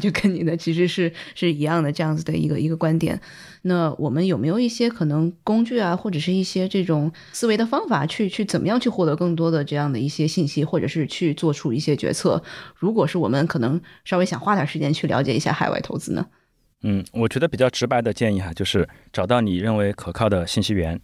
[0.01, 3.21] 就跟你的其实是是一样的这样子的一个一个观点。
[3.61, 12.43] 那我们有没有一些可能工具啊，或者是一些这种思维的方法，去去怎么样去获得更多的这样的一些信息，或者是去做出一些决策？
[12.75, 16.27] 如果是我们可能稍微想花点时间去了解一下海外投资呢？
[16.83, 20.99] 嗯，我觉得比较直白的建议哈，就是找到你认为可靠的信息源。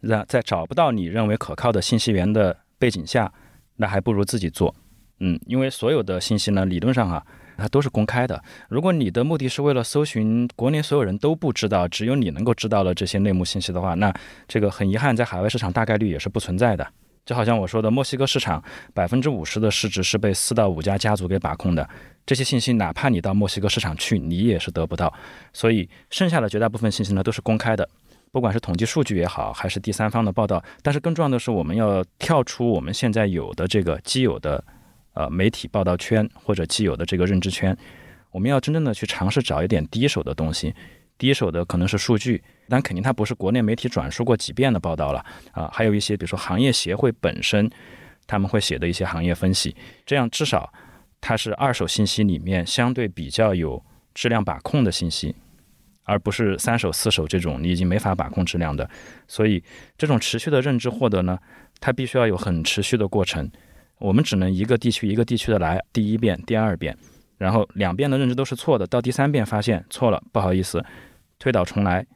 [0.00, 3.32] 那在找不到你认为可靠的信息源的背景下，
[3.76, 4.74] 那还不如自己做。
[5.20, 7.24] 嗯，因为所有的信息呢，理论上哈，
[7.56, 8.42] 它都是公开的。
[8.68, 14.12] 如果你的目的是为了搜寻国内所有人都不知道，只有你能够知道了这些内幕信息的话，那
[14.46, 16.86] 这个很遗憾，在海外市场大概率也是不存在的。
[17.26, 18.62] 就好像我说的，墨西哥市场
[18.94, 21.86] 百分之五十的市值是被四到五家家族给把控的。
[22.24, 25.12] 这些信息，哪怕你到墨西哥市场去，你也是得不到。
[25.52, 27.88] 所以，剩下的绝大部分信息呢，都是公开的，
[28.30, 30.62] 不管是统计数据也好，还是第三方的报道。
[30.82, 34.62] 但是，更重要的是，我们要跳出我们现在有的这个既有的
[35.14, 37.76] 呃媒体报道圈或者既有的这个认知圈，
[38.30, 40.72] 我们要真正的去尝试找一点第一手的东西。
[41.18, 45.70] 第一手的可能是数据，但肯定它不是国内媒体转述过几遍的报道了啊。
[45.72, 47.70] 还有一些，比如说行业协会本身
[48.26, 50.72] 他们会写的一些行业分析，这样至少。
[51.18, 53.82] 它是二手信息里面相对比较有
[54.14, 55.34] 质量把控的信息，
[56.04, 58.88] 而不是三手四手这种你已经没法把控质量的。
[59.26, 59.60] 所以，
[59.98, 61.36] 这种持续的认知获得呢，
[61.80, 63.50] 它必须要有很持续的过程。
[63.98, 66.96] 我们只能一个地区一个地区的来，第一遍、第二遍，
[67.38, 70.84] 然后两遍的认知都是错的，到第三遍发现错了，不好意思，
[71.40, 72.06] 推倒重来，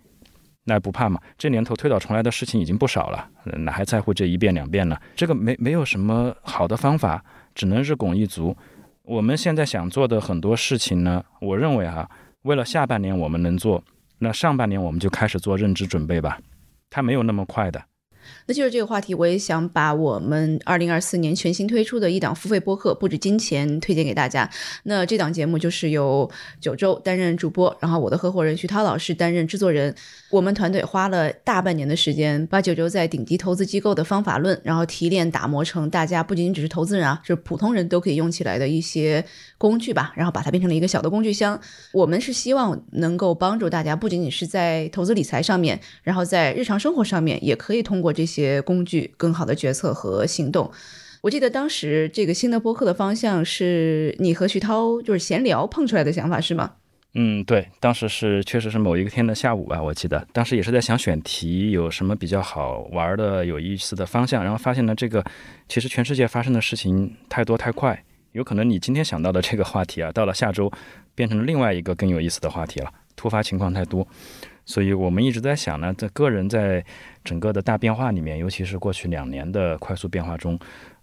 [0.71, 1.21] 那不怕嘛？
[1.37, 4.97] 这年头推倒重来的事情已经不少了，哪还在乎这一遍两遍呢？
[5.17, 7.25] 这个没没有什么好的方法，
[7.57, 8.57] 只能日拱一卒。
[9.03, 12.09] 我们现在想做的很多事情呢，我认为哈，
[12.43, 13.83] 为了下半年我们能做，
[14.21, 16.39] 那上半年我们就开始做认知准备吧，
[16.89, 17.83] 它没有那么快的。
[18.51, 24.51] 那就是这个话题，我也想把我们二零二四年全新推出的一档付费播客《不止金钱》推荐给大家。
[24.83, 26.29] 那这档节目就是由
[26.61, 29.95] 九州担任主播，然后我的合伙人徐涛老师担任制作人。
[30.31, 39.25] 我们团队花了大半年的时间，把九州在顶级投资机构的方法论，然后提炼打磨成大家不仅仅只是投资人啊，就是普通人都可以用起来的一些
[39.59, 41.61] 工具吧，然后把它变成了一个小的工具箱。
[41.93, 50.71] 我们是希望能够帮助大家，不仅仅是在投资理财上面，然后在日常生活上面也可以通过这些些工具更好的决策和行动。
[51.23, 56.73] 我记得当时这个新的播客的方向是你和徐涛就是闲聊碰出来的想法是吗？
[57.13, 65.23] 嗯，对，当时是确实是某一个天的下午吧，我记得当时也是在想选题有什么比较好玩的、有意思的方向，然后发现呢，这个
[65.69, 70.71] 其实全世界发生的事情太多太快，有可能你今天想到的这个话题啊，到了下周
[71.15, 74.07] 变成了另外一个更有意思的话题了，突发情况太多，
[74.71, 76.85] 所以我们一直在想呢，在个人在
[77.25, 80.57] 整个的大变化里面，尤其是过去两年的快速变化中，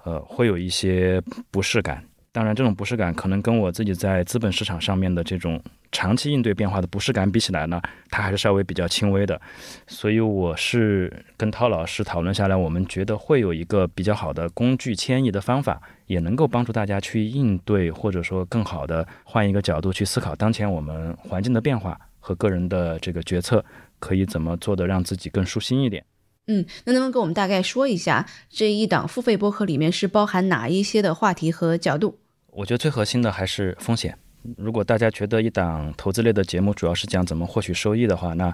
[0.06, 2.02] 呃，会有一些不适感。
[2.32, 5.62] 当然，这种不适感可能跟我自己在资本市场上面的这种
[5.92, 9.42] 长期应对变化的不适感比起来呢，它还是稍微比较轻微的。
[9.86, 23.64] 所以我是跟涛老师讨论下来，我们觉得会有一个比较好的工具迁移的方法，也能够帮助大家去应对，或者说更好的换一个角度去思考当前我们环境的变化和个人的这个决策
[24.00, 26.04] 可以怎么做的让自己更舒心一点。
[26.48, 32.20] 嗯，那能不能给我们大概说一下这一档付费播客里面是包含哪一些的话题和角度？
[32.48, 34.14] 我觉得最核心的还是风险。
[34.58, 38.54] 如果大家觉得一档投资类的节目主要是讲怎么获取收益的话，那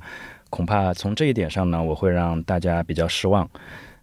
[0.52, 3.50] 恐怕从这一点上呢，我会让大家比较失望。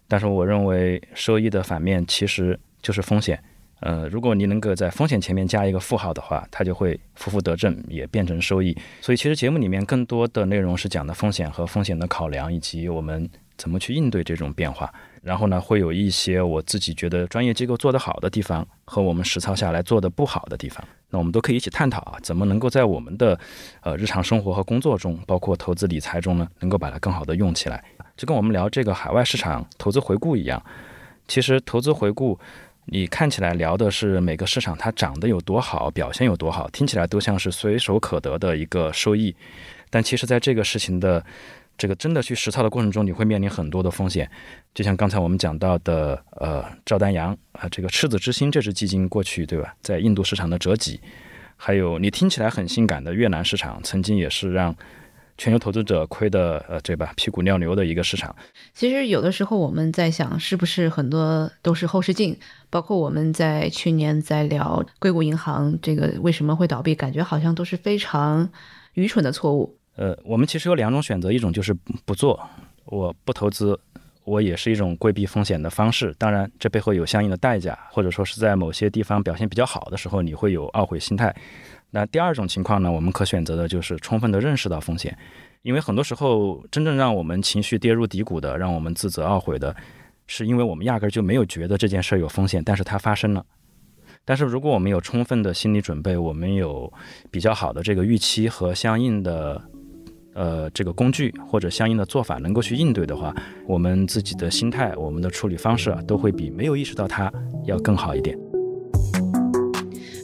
[0.09, 3.41] 但是我认为收益的反面其实就是风险。
[3.81, 8.75] 呃，如果你能够在风险前面加一个负号的话，它就会负负得正，也变成收益。
[9.01, 13.29] 所以其实节目里面更多的内容是讲的风险和风险的考量，以及我们。
[13.57, 14.91] 怎么去应对这种变化？
[15.21, 20.83] 然后呢，会有一些我自己觉得专业机构做得好的地方，和我们实操下来做的不好的地方。
[21.11, 23.39] 那我们都可以一起探讨啊，怎么能够在我们的
[23.81, 27.83] 呃日常生活和工作中，包括投资理财中呢，能够把它更好的用起来。
[28.17, 30.59] 就跟我们聊这个海外市场投资回顾一样，
[31.27, 32.39] 其实投资回顾，
[32.93, 39.33] 你看起来聊的是每个市场它涨得有多好，表现有多好，听起来都像是随手可得的一个收益，
[39.89, 41.23] 但其实在这个事情的。
[41.77, 44.29] 这个真的去实操的过程中，你会面临很多的风险，
[44.71, 50.99] 就像刚才我们讲到的，呃，赵丹阳啊，这个赤子之心这支基金过去对吧，在印度市场的折戟，
[51.57, 54.75] 还有你听起来很性感的越南市场，曾经也是让
[55.41, 58.35] 全球投资者亏的，呃，对吧，屁股尿流的一个市场。
[58.75, 62.37] 其实有的时候我们在想，是不是很多都是后视镜？
[62.69, 68.47] 包括我们在去年在聊硅谷银行这个为什么会倒闭，感觉好像都是非常
[68.93, 69.75] 愚蠢的错误。
[69.95, 71.73] 呃，我们其实有两种选择，一种就是
[72.05, 72.39] 不做，
[72.85, 73.79] 我不投资，
[74.23, 76.13] 我也是一种规避风险的方式。
[76.19, 81.35] 当然，这背后有相应的代价，或者说是在某些地方表现比较好的时候，你会有懊悔心态。
[81.91, 85.15] 那第二种情况呢，我们可选择的就是充分的认识到风险，
[85.61, 89.75] 因为很多时候真正让我们情绪跌入低谷的，让我们自责懊悔的，
[90.25, 93.45] 是因为我们压根儿就没有觉得这件事儿有风险，但是它发生了。
[94.25, 96.91] 但是如果我们有充分的心理准备，我们有
[97.29, 99.61] 比较好的这个预期和相应的。
[100.33, 103.35] 呃，这个工具或者相应的做法能够去应对的话，
[103.67, 107.29] 我们自己的心态、我们的处理方式啊，都会比没有意识到它
[107.65, 108.39] 要更好一点。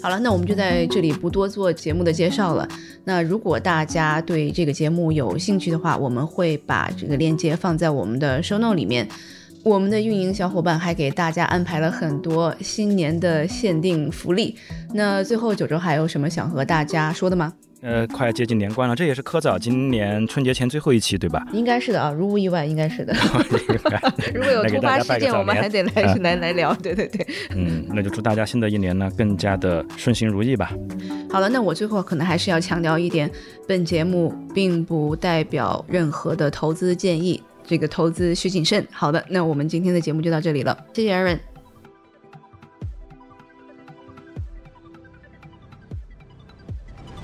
[0.07, 2.65] 好了，那我们就在这里不多做节目的介绍了。
[3.03, 9.05] 那如果大家对这个节目有兴趣的话，我们会把这个链接放在我们的 show note 里面。
[9.63, 14.55] 我们的运营小伙伴还给大家安排了很多新年的限定福利。
[14.93, 17.51] 那最后九州还有什么想和大家说的吗？
[17.81, 21.45] 呃，快接近年关了，这也是科早今年春节前最后一期，对吧？
[21.53, 23.13] 应该是的啊，如无意外，应该是的。
[24.33, 26.73] 如果有突发事件，我们还得来来 来聊。
[26.75, 27.25] 对对对。
[27.51, 30.71] 嗯，那就祝大家新的一年呢更加的顺心如意吧。
[31.29, 33.29] 好了，那我最后可能还是要强调一点，
[33.67, 38.85] 本节目并不代表任何的投资建议，这个投资需谨慎。
[38.91, 41.56] 好的，那我们今天的节目就到这里了，谢谢 Aaron。